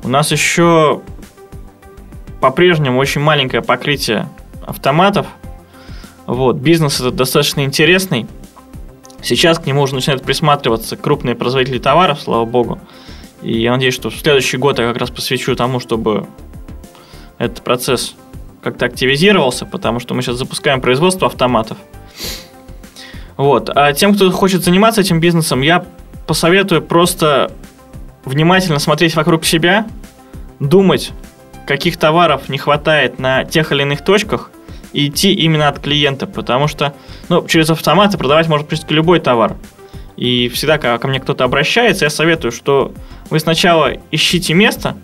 У 0.08 0.10
нас 0.10 0.32
еще 0.32 1.02
по-прежнему 2.40 2.98
очень 2.98 3.20
маленькое 3.20 3.62
покрытие 3.62 4.30
автоматов. 4.66 5.28
Вот, 6.26 6.56
бизнес 6.56 7.02
этот 7.02 7.18
достаточно 7.18 7.66
интересный. 7.66 8.26
Сейчас 9.22 9.60
к 9.60 9.66
нему 9.66 9.82
уже 9.82 9.96
начинают 9.96 10.24
присматриваться 10.24 10.96
крупные 10.96 11.36
производители 11.36 11.78
товаров, 11.78 12.22
слава 12.22 12.46
богу. 12.46 12.80
И 13.42 13.60
я 13.60 13.74
надеюсь, 13.74 13.96
что 13.96 14.10
в 14.10 14.16
следующий 14.16 14.56
год 14.56 14.80
я 14.80 14.88
как 14.88 14.96
раз 14.96 15.12
посвящу 15.12 15.58
тому, 15.58 15.82
чтобы 15.82 16.26
этот 17.38 17.62
процесс 17.62 18.16
как-то 18.64 18.86
активизировался, 18.86 19.66
потому 19.66 20.00
что 20.00 20.14
мы 20.14 20.22
сейчас 20.22 20.38
запускаем 20.38 20.80
производство 20.80 21.28
автоматов. 21.28 21.78
Вот. 23.36 23.70
А 23.76 23.92
тем, 23.92 24.16
кто 24.16 24.32
хочет 24.32 24.64
заниматься 24.64 25.02
этим 25.02 25.20
бизнесом, 25.20 25.60
я 25.60 25.86
посоветую 26.28 26.82
просто 26.82 27.52
внимательно 28.28 28.80
смотреть 28.80 29.16
вокруг 29.16 29.46
себя, 29.46 29.88
думать, 30.60 31.12
каких 31.66 31.98
товаров 31.98 32.50
не 32.50 32.58
хватает 32.58 33.20
на 33.20 33.44
тех 33.44 33.72
или 33.72 33.82
иных 33.82 34.04
точках, 34.04 34.52
и 34.94 35.08
идти 35.08 35.34
именно 35.34 35.68
от 35.68 35.80
клиента, 35.80 36.28
потому 36.28 36.68
что 36.68 36.94
ну, 37.30 37.46
через 37.48 37.70
автоматы 37.70 38.18
продавать 38.18 38.48
может 38.48 38.68
практически 38.68 38.94
любой 38.94 39.20
товар. 39.20 39.56
И 40.16 40.50
всегда, 40.50 40.78
когда 40.78 40.98
ко 40.98 41.08
мне 41.08 41.20
кто-то 41.20 41.44
обращается, 41.44 42.06
я 42.06 42.10
советую, 42.10 42.52
что 42.52 42.94
вы 43.30 43.40
сначала 43.40 43.94
ищите 44.12 44.54
место, 44.54 44.96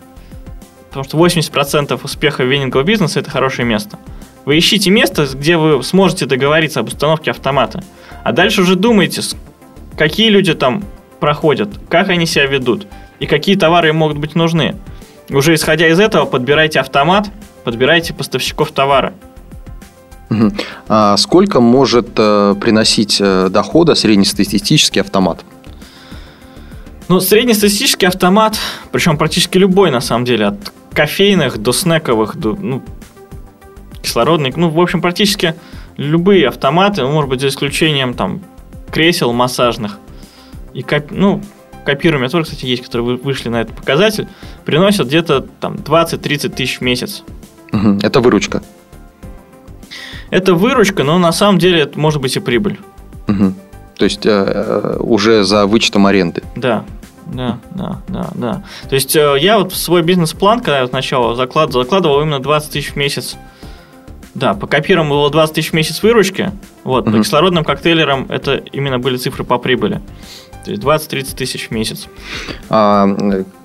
потому 0.87 1.03
что 1.03 1.17
80% 1.17 1.99
успеха 2.03 2.43
венингового 2.43 2.85
бизнеса– 2.85 3.19
это 3.21 3.29
хорошее 3.29 3.67
место. 3.67 3.99
Вы 4.45 4.57
ищите 4.57 4.89
место, 4.89 5.27
где 5.33 5.57
вы 5.57 5.83
сможете 5.83 6.25
договориться 6.25 6.79
об 6.79 6.87
установке 6.87 7.31
автомата. 7.31 7.83
А 8.23 8.31
дальше 8.31 8.61
уже 8.61 8.75
думайте, 8.75 9.21
какие 9.97 10.29
люди 10.29 10.53
там 10.53 10.83
проходят, 11.19 11.69
как 11.89 12.09
они 12.09 12.25
себя 12.25 12.47
ведут 12.47 12.87
и 13.23 13.25
какие 13.25 13.55
товары 13.55 13.87
им 13.87 13.95
могут 13.95 14.17
быть 14.17 14.35
нужны. 14.35 14.75
Уже 15.29 15.53
исходя 15.53 15.87
из 15.87 15.97
этого, 15.97 16.25
подбирайте 16.25 16.81
автомат, 16.81 17.29
подбирайте 17.63 18.13
поставщиков 18.13 18.73
товара. 18.73 19.13
А 20.89 21.15
сколько 21.15 21.61
может 21.61 22.09
э, 22.17 22.55
приносить 22.59 23.21
э, 23.21 23.47
дохода 23.49 23.95
среднестатистический 23.95 24.99
автомат? 24.99 25.45
Ну, 27.07 27.21
среднестатистический 27.21 28.07
автомат, 28.07 28.59
причем 28.91 29.17
практически 29.17 29.57
любой, 29.57 29.89
на 29.89 30.01
самом 30.01 30.25
деле, 30.25 30.47
от 30.47 30.73
кофейных 30.91 31.59
до 31.59 31.71
снековых, 31.71 32.35
до 32.35 32.57
ну, 32.59 32.83
кислородных, 34.01 34.57
ну, 34.57 34.69
в 34.69 34.81
общем, 34.81 35.01
практически 35.01 35.55
любые 35.95 36.49
автоматы, 36.49 37.03
ну, 37.03 37.11
может 37.13 37.29
быть, 37.29 37.39
за 37.39 37.47
исключением 37.47 38.15
там 38.15 38.41
кресел 38.91 39.31
массажных 39.31 39.97
и 40.73 40.83
ну, 41.09 41.41
копируемые 41.85 42.29
тоже, 42.29 42.45
кстати, 42.45 42.65
есть, 42.65 42.83
которые 42.83 43.17
вышли 43.17 43.49
на 43.49 43.61
этот 43.61 43.75
показатель, 43.75 44.27
приносят 44.65 45.07
где-то 45.07 45.41
там 45.59 45.75
20-30 45.75 46.49
тысяч 46.49 46.79
в 46.79 46.81
месяц. 46.81 47.23
Это 48.01 48.19
выручка. 48.19 48.61
Это 50.29 50.53
выручка, 50.55 51.03
но 51.03 51.19
на 51.19 51.31
самом 51.31 51.59
деле 51.59 51.81
это 51.81 51.99
может 51.99 52.21
быть 52.21 52.35
и 52.35 52.39
прибыль. 52.39 52.79
Угу. 53.27 53.53
То 53.97 54.05
есть 54.05 54.25
э, 54.25 54.97
уже 54.99 55.43
за 55.43 55.67
вычетом 55.67 56.07
аренды. 56.07 56.41
Да, 56.55 56.83
да, 57.27 57.59
да, 57.71 58.01
да, 58.07 58.29
да. 58.33 58.63
То 58.89 58.95
есть 58.95 59.15
э, 59.15 59.35
я 59.39 59.59
вот 59.59 59.71
в 59.71 59.77
свой 59.77 60.01
бизнес-план, 60.01 60.59
когда 60.59 60.79
я 60.79 60.87
сначала 60.87 61.35
закладывал, 61.35 61.83
закладывал 61.83 62.21
именно 62.21 62.39
20 62.39 62.71
тысяч 62.71 62.91
в 62.91 62.95
месяц. 62.95 63.35
Да, 64.33 64.55
по 64.55 64.65
копирам 64.65 65.09
было 65.09 65.29
20 65.29 65.55
тысяч 65.55 65.69
в 65.69 65.73
месяц 65.73 66.01
выручки. 66.01 66.51
Вот, 66.83 67.07
угу. 67.07 67.17
по 67.17 67.23
кислородным 67.23 67.63
коктейлерам 67.63 68.25
это 68.29 68.55
именно 68.55 68.99
были 68.99 69.17
цифры 69.17 69.43
по 69.43 69.57
прибыли. 69.57 70.01
То 70.63 70.71
есть 70.71 70.83
20-30 70.83 71.35
тысяч 71.35 71.67
в 71.67 71.71
месяц. 71.71 72.07
А, 72.69 73.07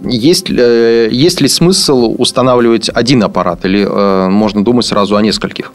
есть, 0.04 0.50
э, 0.50 1.08
есть 1.10 1.40
ли 1.40 1.48
смысл 1.48 2.14
устанавливать 2.18 2.90
один 2.92 3.22
аппарат 3.22 3.64
или 3.64 3.86
э, 3.86 4.28
можно 4.28 4.64
думать 4.64 4.86
сразу 4.86 5.16
о 5.16 5.22
нескольких? 5.22 5.72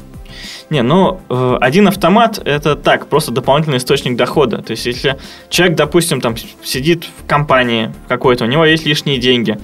Не, 0.70 0.82
ну, 0.82 1.20
э, 1.30 1.58
один 1.62 1.88
автомат– 1.88 2.42
это 2.46 2.76
так, 2.76 3.08
просто 3.08 3.32
дополнительный 3.32 3.78
источник 3.78 4.18
дохода. 4.18 4.58
То 4.62 4.72
есть, 4.72 4.86
если 4.86 5.18
человек, 5.50 5.78
допустим, 5.78 6.20
там 6.22 6.36
сидит 6.64 7.06
в 7.06 7.28
компании 7.28 7.94
какой-то, 8.08 8.46
у 8.46 8.48
него 8.48 8.66
есть 8.66 8.86
лишние 8.86 9.20
деньги, 9.20 9.60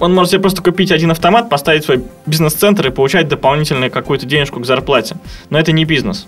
он 0.00 0.12
может 0.12 0.32
себе 0.32 0.42
просто 0.42 0.62
купить 0.62 0.92
один 0.92 1.12
автомат, 1.12 1.48
поставить 1.48 1.84
свой 1.84 2.04
бизнес-центр 2.26 2.88
и 2.88 2.90
получать 2.90 3.28
дополнительную 3.28 3.90
какую-то 3.90 4.26
денежку 4.26 4.60
к 4.60 4.66
зарплате. 4.66 5.16
Но 5.50 5.58
это 5.58 5.72
не 5.72 5.84
бизнес. 5.84 6.26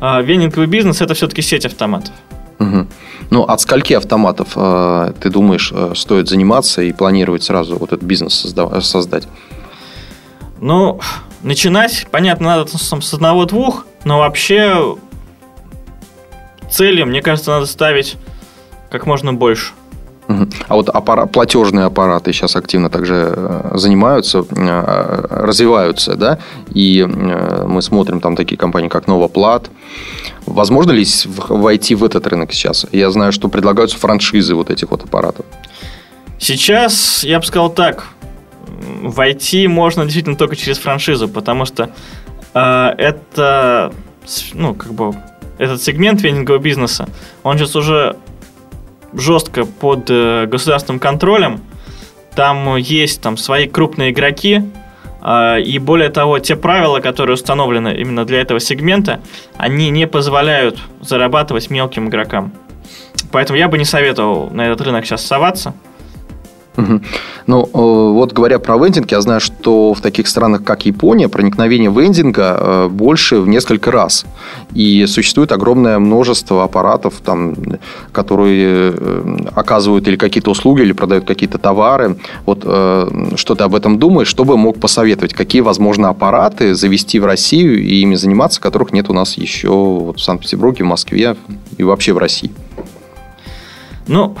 А 0.00 0.22
венинговый 0.22 0.66
бизнес– 0.66 1.00
это 1.02 1.14
все-таки 1.14 1.42
сеть 1.42 1.66
автоматов. 1.66 2.14
Угу. 2.60 2.86
Ну, 3.30 3.42
от 3.42 3.60
скольки 3.60 3.94
автоматов 3.94 4.48
э, 4.54 5.12
ты 5.18 5.30
думаешь, 5.30 5.72
э, 5.74 5.92
стоит 5.96 6.28
заниматься 6.28 6.82
и 6.82 6.92
планировать 6.92 7.42
сразу 7.42 7.76
вот 7.76 7.92
этот 7.92 8.02
бизнес 8.02 8.54
создать? 8.82 9.26
Ну, 10.60 11.00
начинать, 11.42 12.06
понятно, 12.10 12.56
надо 12.56 12.76
с 12.76 13.14
одного-двух, 13.14 13.86
но 14.04 14.18
вообще 14.18 14.96
цели, 16.70 17.02
мне 17.02 17.22
кажется, 17.22 17.52
надо 17.52 17.66
ставить 17.66 18.16
как 18.90 19.06
можно 19.06 19.32
больше. 19.32 19.72
А 20.68 20.74
вот 20.74 20.88
аппарат, 20.88 21.32
платежные 21.32 21.86
аппараты 21.86 22.32
сейчас 22.32 22.56
активно 22.56 22.88
также 22.88 23.32
э, 23.36 23.70
занимаются, 23.74 24.44
э, 24.50 25.26
развиваются, 25.30 26.14
да, 26.14 26.38
и 26.72 27.00
э, 27.00 27.66
мы 27.66 27.82
смотрим 27.82 28.20
там 28.20 28.36
такие 28.36 28.56
компании, 28.56 28.88
как 28.88 29.08
Новоплат. 29.08 29.70
Возможно 30.46 30.92
ли 30.92 31.04
войти 31.48 31.94
в 31.94 32.04
этот 32.04 32.26
рынок 32.26 32.52
сейчас? 32.52 32.86
Я 32.92 33.10
знаю, 33.10 33.32
что 33.32 33.48
предлагаются 33.48 33.98
франшизы 33.98 34.54
вот 34.54 34.70
этих 34.70 34.90
вот 34.90 35.04
аппаратов. 35.04 35.46
Сейчас, 36.38 37.24
я 37.24 37.38
бы 37.38 37.44
сказал 37.44 37.70
так, 37.70 38.04
войти 39.02 39.66
можно 39.66 40.04
действительно 40.04 40.36
только 40.36 40.56
через 40.56 40.78
франшизу, 40.78 41.28
потому 41.28 41.64
что 41.64 41.90
э, 42.54 42.88
это, 42.98 43.92
ну, 44.54 44.74
как 44.74 44.92
бы, 44.92 45.14
этот 45.58 45.82
сегмент 45.82 46.22
вендингового 46.22 46.60
бизнеса, 46.60 47.08
он 47.42 47.58
сейчас 47.58 47.76
уже 47.76 48.16
жестко 49.12 49.64
под 49.64 50.10
э, 50.10 50.46
государственным 50.46 51.00
контролем. 51.00 51.60
Там 52.34 52.76
есть 52.76 53.20
там 53.20 53.36
свои 53.36 53.66
крупные 53.66 54.12
игроки, 54.12 54.62
э, 55.22 55.60
и 55.60 55.78
более 55.78 56.10
того, 56.10 56.38
те 56.38 56.56
правила, 56.56 57.00
которые 57.00 57.34
установлены 57.34 57.94
именно 57.96 58.24
для 58.24 58.40
этого 58.40 58.60
сегмента, 58.60 59.20
они 59.56 59.90
не 59.90 60.06
позволяют 60.06 60.78
зарабатывать 61.00 61.70
мелким 61.70 62.08
игрокам. 62.08 62.52
Поэтому 63.32 63.58
я 63.58 63.68
бы 63.68 63.78
не 63.78 63.84
советовал 63.84 64.50
на 64.50 64.66
этот 64.66 64.80
рынок 64.80 65.04
сейчас 65.04 65.24
соваться. 65.24 65.74
Ну, 67.46 67.68
вот 67.72 68.32
говоря 68.32 68.58
про 68.58 68.76
вендинг, 68.78 69.10
я 69.10 69.20
знаю, 69.20 69.40
что 69.40 69.92
в 69.92 70.00
таких 70.00 70.28
странах, 70.28 70.62
как 70.64 70.86
Япония, 70.86 71.28
проникновение 71.28 71.90
вендинга 71.90 72.56
э, 72.58 72.88
больше 72.88 73.40
в 73.40 73.48
несколько 73.48 73.90
раз. 73.90 74.24
И 74.72 75.04
существует 75.06 75.52
огромное 75.52 75.98
множество 75.98 76.62
аппаратов, 76.64 77.14
там, 77.24 77.54
которые 78.12 78.94
э, 78.96 79.36
оказывают 79.54 80.06
или 80.06 80.16
какие-то 80.16 80.50
услуги, 80.50 80.82
или 80.82 80.92
продают 80.92 81.26
какие-то 81.26 81.58
товары. 81.58 82.16
Вот 82.46 82.62
э, 82.64 83.32
что 83.36 83.54
ты 83.54 83.64
об 83.64 83.74
этом 83.74 83.98
думаешь? 83.98 84.28
Что 84.28 84.44
бы 84.44 84.56
мог 84.56 84.78
посоветовать? 84.78 85.34
Какие, 85.34 85.62
возможно, 85.62 86.08
аппараты 86.08 86.74
завести 86.74 87.18
в 87.18 87.26
Россию 87.26 87.82
и 87.82 87.96
ими 87.96 88.14
заниматься, 88.14 88.60
которых 88.60 88.92
нет 88.92 89.10
у 89.10 89.12
нас 89.12 89.36
еще 89.36 89.70
вот 89.70 90.18
в 90.18 90.22
Санкт-Петербурге, 90.22 90.84
в 90.84 90.88
Москве 90.88 91.36
и 91.78 91.82
вообще 91.82 92.12
в 92.12 92.18
России? 92.18 92.52
Ну, 94.06 94.36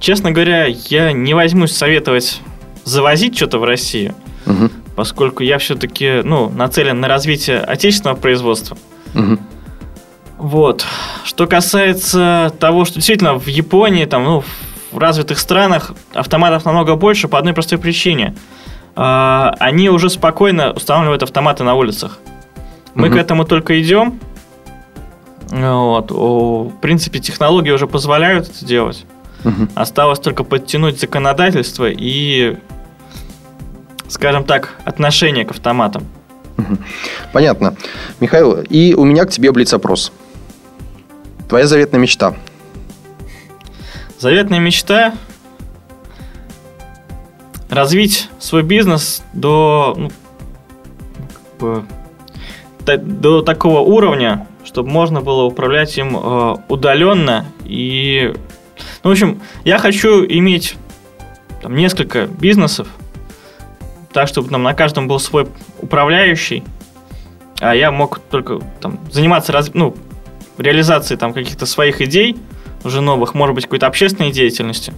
Честно 0.00 0.32
говоря, 0.32 0.64
я 0.66 1.12
не 1.12 1.34
возьмусь 1.34 1.76
советовать 1.76 2.40
завозить 2.84 3.36
что-то 3.36 3.58
в 3.58 3.64
Россию, 3.64 4.14
угу. 4.46 4.70
поскольку 4.96 5.42
я 5.42 5.58
все-таки 5.58 6.22
ну, 6.24 6.48
нацелен 6.48 6.98
на 6.98 7.06
развитие 7.06 7.60
отечественного 7.60 8.16
производства. 8.16 8.78
Угу. 9.14 9.38
Вот. 10.38 10.86
Что 11.24 11.46
касается 11.46 12.50
того, 12.58 12.86
что 12.86 12.94
действительно 12.94 13.38
в 13.38 13.46
Японии, 13.46 14.06
там, 14.06 14.24
ну, 14.24 14.42
в 14.90 14.98
развитых 14.98 15.38
странах 15.38 15.92
автоматов 16.14 16.64
намного 16.64 16.96
больше 16.96 17.28
по 17.28 17.38
одной 17.38 17.52
простой 17.52 17.78
причине. 17.78 18.34
А, 18.96 19.54
они 19.60 19.90
уже 19.90 20.08
спокойно 20.08 20.72
устанавливают 20.72 21.22
автоматы 21.22 21.62
на 21.62 21.74
улицах. 21.74 22.18
Мы 22.94 23.08
угу. 23.08 23.16
к 23.16 23.18
этому 23.18 23.44
только 23.44 23.80
идем. 23.80 24.18
Вот. 25.50 26.10
В 26.10 26.70
принципе, 26.80 27.18
технологии 27.18 27.70
уже 27.70 27.86
позволяют 27.86 28.48
это 28.48 28.64
делать. 28.64 29.04
Угу. 29.44 29.68
Осталось 29.74 30.18
только 30.18 30.44
подтянуть 30.44 31.00
законодательство 31.00 31.88
и 31.90 32.56
скажем 34.10 34.44
так, 34.44 34.76
отношение 34.84 35.44
к 35.44 35.52
автоматам. 35.52 36.04
Понятно. 37.32 37.74
Михаил, 38.18 38.60
и 38.60 38.92
у 38.94 39.04
меня 39.04 39.24
к 39.24 39.30
тебе 39.30 39.52
блиц-опрос. 39.52 40.12
Твоя 41.48 41.66
заветная 41.66 42.00
мечта? 42.00 42.34
Заветная 44.18 44.58
мечта 44.58 45.14
развить 47.70 48.28
свой 48.40 48.62
бизнес 48.62 49.22
до, 49.32 49.94
ну, 49.96 50.10
как 51.28 51.58
бы, 51.60 51.84
до 52.98 53.42
такого 53.42 53.80
уровня, 53.80 54.48
чтобы 54.64 54.90
можно 54.90 55.20
было 55.20 55.44
управлять 55.44 55.96
им 55.96 56.16
э, 56.16 56.56
удаленно. 56.68 57.46
И, 57.64 58.34
ну, 59.02 59.10
в 59.10 59.12
общем, 59.12 59.40
я 59.64 59.78
хочу 59.78 60.24
иметь 60.26 60.76
там, 61.62 61.74
несколько 61.74 62.26
бизнесов, 62.26 62.88
так, 64.12 64.28
чтобы 64.28 64.48
там 64.48 64.62
на 64.62 64.74
каждом 64.74 65.08
был 65.08 65.18
свой 65.18 65.46
управляющий, 65.80 66.64
а 67.60 67.74
я 67.74 67.90
мог 67.90 68.18
только 68.18 68.60
там, 68.80 68.98
заниматься 69.10 69.52
раз, 69.52 69.70
ну, 69.74 69.94
реализацией 70.58 71.18
там, 71.18 71.32
каких-то 71.32 71.66
своих 71.66 72.00
идей, 72.00 72.36
уже 72.84 73.00
новых, 73.00 73.34
может 73.34 73.54
быть, 73.54 73.64
какой-то 73.64 73.86
общественной 73.86 74.32
деятельностью, 74.32 74.94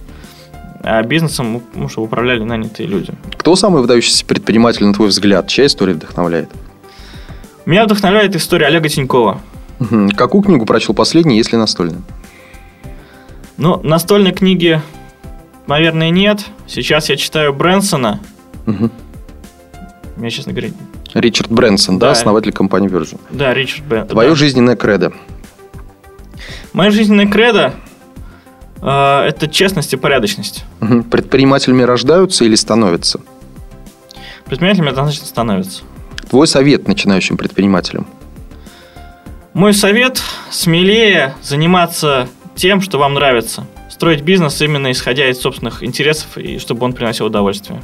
а 0.81 1.01
бизнесом, 1.03 1.61
ну, 1.73 1.89
чтобы 1.89 2.07
управляли 2.07 2.43
нанятые 2.43 2.87
люди. 2.87 3.13
Кто 3.37 3.55
самый 3.55 3.81
выдающийся 3.81 4.25
предприниматель, 4.25 4.85
на 4.85 4.93
твой 4.93 5.09
взгляд? 5.09 5.47
Чья 5.47 5.65
история 5.65 5.93
вдохновляет? 5.93 6.49
Меня 7.65 7.85
вдохновляет 7.85 8.35
история 8.35 8.67
Олега 8.67 8.89
Тинькова. 8.89 9.39
Угу. 9.79 10.09
Какую 10.15 10.43
книгу 10.43 10.65
прочел 10.65 10.93
последний, 10.93 11.37
если 11.37 11.55
настольную? 11.55 12.03
Ну, 13.57 13.79
настольной 13.83 14.31
книги, 14.31 14.81
наверное, 15.67 16.09
нет. 16.09 16.45
Сейчас 16.67 17.09
я 17.09 17.17
читаю 17.17 17.53
Брэнсона. 17.53 18.19
Угу. 18.65 18.89
Я, 20.17 20.29
честно 20.29 20.53
говоря... 20.53 20.69
Ричард 21.13 21.51
Брэнсон, 21.51 21.99
да, 21.99 22.07
да 22.07 22.11
основатель 22.13 22.51
компании 22.51 22.89
Virgin. 22.89 23.19
Да, 23.29 23.53
Ричард 23.53 23.85
Брэнсон. 23.85 24.09
Твое 24.09 24.29
да. 24.29 24.35
жизненное 24.35 24.75
кредо. 24.75 25.13
Мое 26.73 26.89
жизненное 26.89 27.27
кредо 27.27 27.75
э,– 28.81 29.21
это 29.27 29.47
честность 29.47 29.93
и 29.93 29.97
порядочность. 29.97 30.65
Угу. 30.81 31.03
Предпринимателями 31.03 31.83
рождаются 31.83 32.45
или 32.45 32.55
становятся? 32.55 33.19
Предпринимателями 34.45 34.89
однозначно 34.89 35.27
становятся. 35.27 35.83
Твой 36.29 36.47
совет 36.47 36.87
начинающим 36.87 37.37
предпринимателям? 37.37 38.07
Мой 39.53 39.75
совет– 39.75 40.23
смелее 40.49 41.35
заниматься 41.43 42.27
тем, 42.55 42.81
что 42.81 42.97
вам 42.97 43.13
нравится. 43.13 43.65
Строить 43.89 44.21
бизнес 44.21 44.61
именно 44.61 44.91
исходя 44.91 45.29
из 45.29 45.39
собственных 45.39 45.83
интересов 45.83 46.37
и 46.37 46.57
чтобы 46.59 46.85
он 46.85 46.93
приносил 46.93 47.27
удовольствие. 47.27 47.81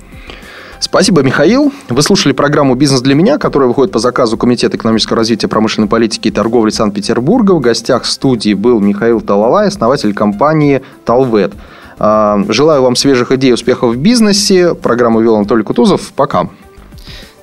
Спасибо, 0.80 1.22
Михаил. 1.24 1.74
Вы 1.90 2.02
слушали 2.02 2.32
программу 2.32 2.74
«Бизнес 2.74 3.02
для 3.02 3.14
меня», 3.14 3.38
которая 3.38 3.68
выходит 3.68 3.92
по 3.92 4.00
заказу 4.00 4.38
Комитета 4.38 4.78
экономического 4.78 5.18
развития 5.18 5.50
промышленной 5.50 5.90
политики 5.90 6.30
и 6.30 6.32
торговли 6.32 6.70
Санкт-Петербурга. 6.70 7.52
В 7.52 7.60
гостях 7.60 8.06
студии 8.06 8.54
был 8.54 8.80
Михаил 8.80 9.20
Талалай, 9.20 9.68
основатель 9.68 10.14
компании 10.14 10.82
«Талвет». 11.04 11.52
А, 12.00 12.42
желаю 12.48 12.82
вам 12.82 12.96
свежих 12.96 13.34
идей 13.34 13.50
и 13.50 13.54
успехов 13.54 13.94
в 13.94 13.98
бизнесе. 13.98 14.74
Программу 14.74 15.20
вел 15.20 15.36
Анатолий 15.36 15.64
Кутузов. 15.64 16.14
Пока. 16.16 16.50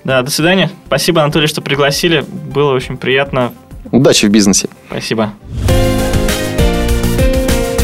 Да, 0.03 0.23
до 0.23 0.31
свидания. 0.31 0.71
Спасибо, 0.87 1.23
Анатолий, 1.23 1.47
что 1.47 1.61
пригласили. 1.61 2.25
Было 2.55 2.73
очень 2.73 2.97
приятно. 2.97 3.53
Удачи 3.93 4.27
в 4.27 4.31
бизнесе. 4.31 4.69
Спасибо. 4.89 5.33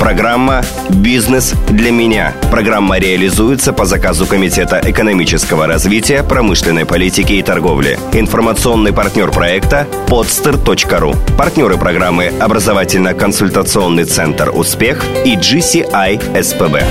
Программа 0.02 0.64
«Бизнес 0.90 1.54
для 1.68 1.92
меня». 1.92 2.34
Программа 2.50 2.98
реализуется 2.98 3.72
по 3.72 3.84
заказу 3.84 4.26
Комитета 4.26 4.80
экономического 4.82 5.68
развития, 5.68 6.24
промышленной 6.24 6.84
политики 6.84 7.34
и 7.34 7.42
торговли. 7.42 7.96
Информационный 8.12 8.92
партнер 8.92 9.30
проекта– 9.30 9.86
podster.ru. 10.08 11.16
Партнеры 11.38 11.78
программы 11.78 12.32
«Образовательно-консультационный 12.40 14.02
центр 14.02 14.50
«Успех» 14.52 15.04
и 15.24 15.36
GCI 15.36 16.42
СПБ. 16.42 16.82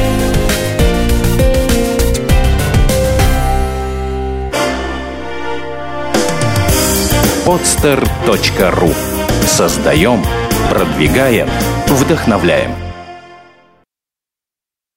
podster.ru 7.45 8.95
Создаем, 9.45 10.23
продвигаем, 10.69 11.49
вдохновляем. 11.87 12.90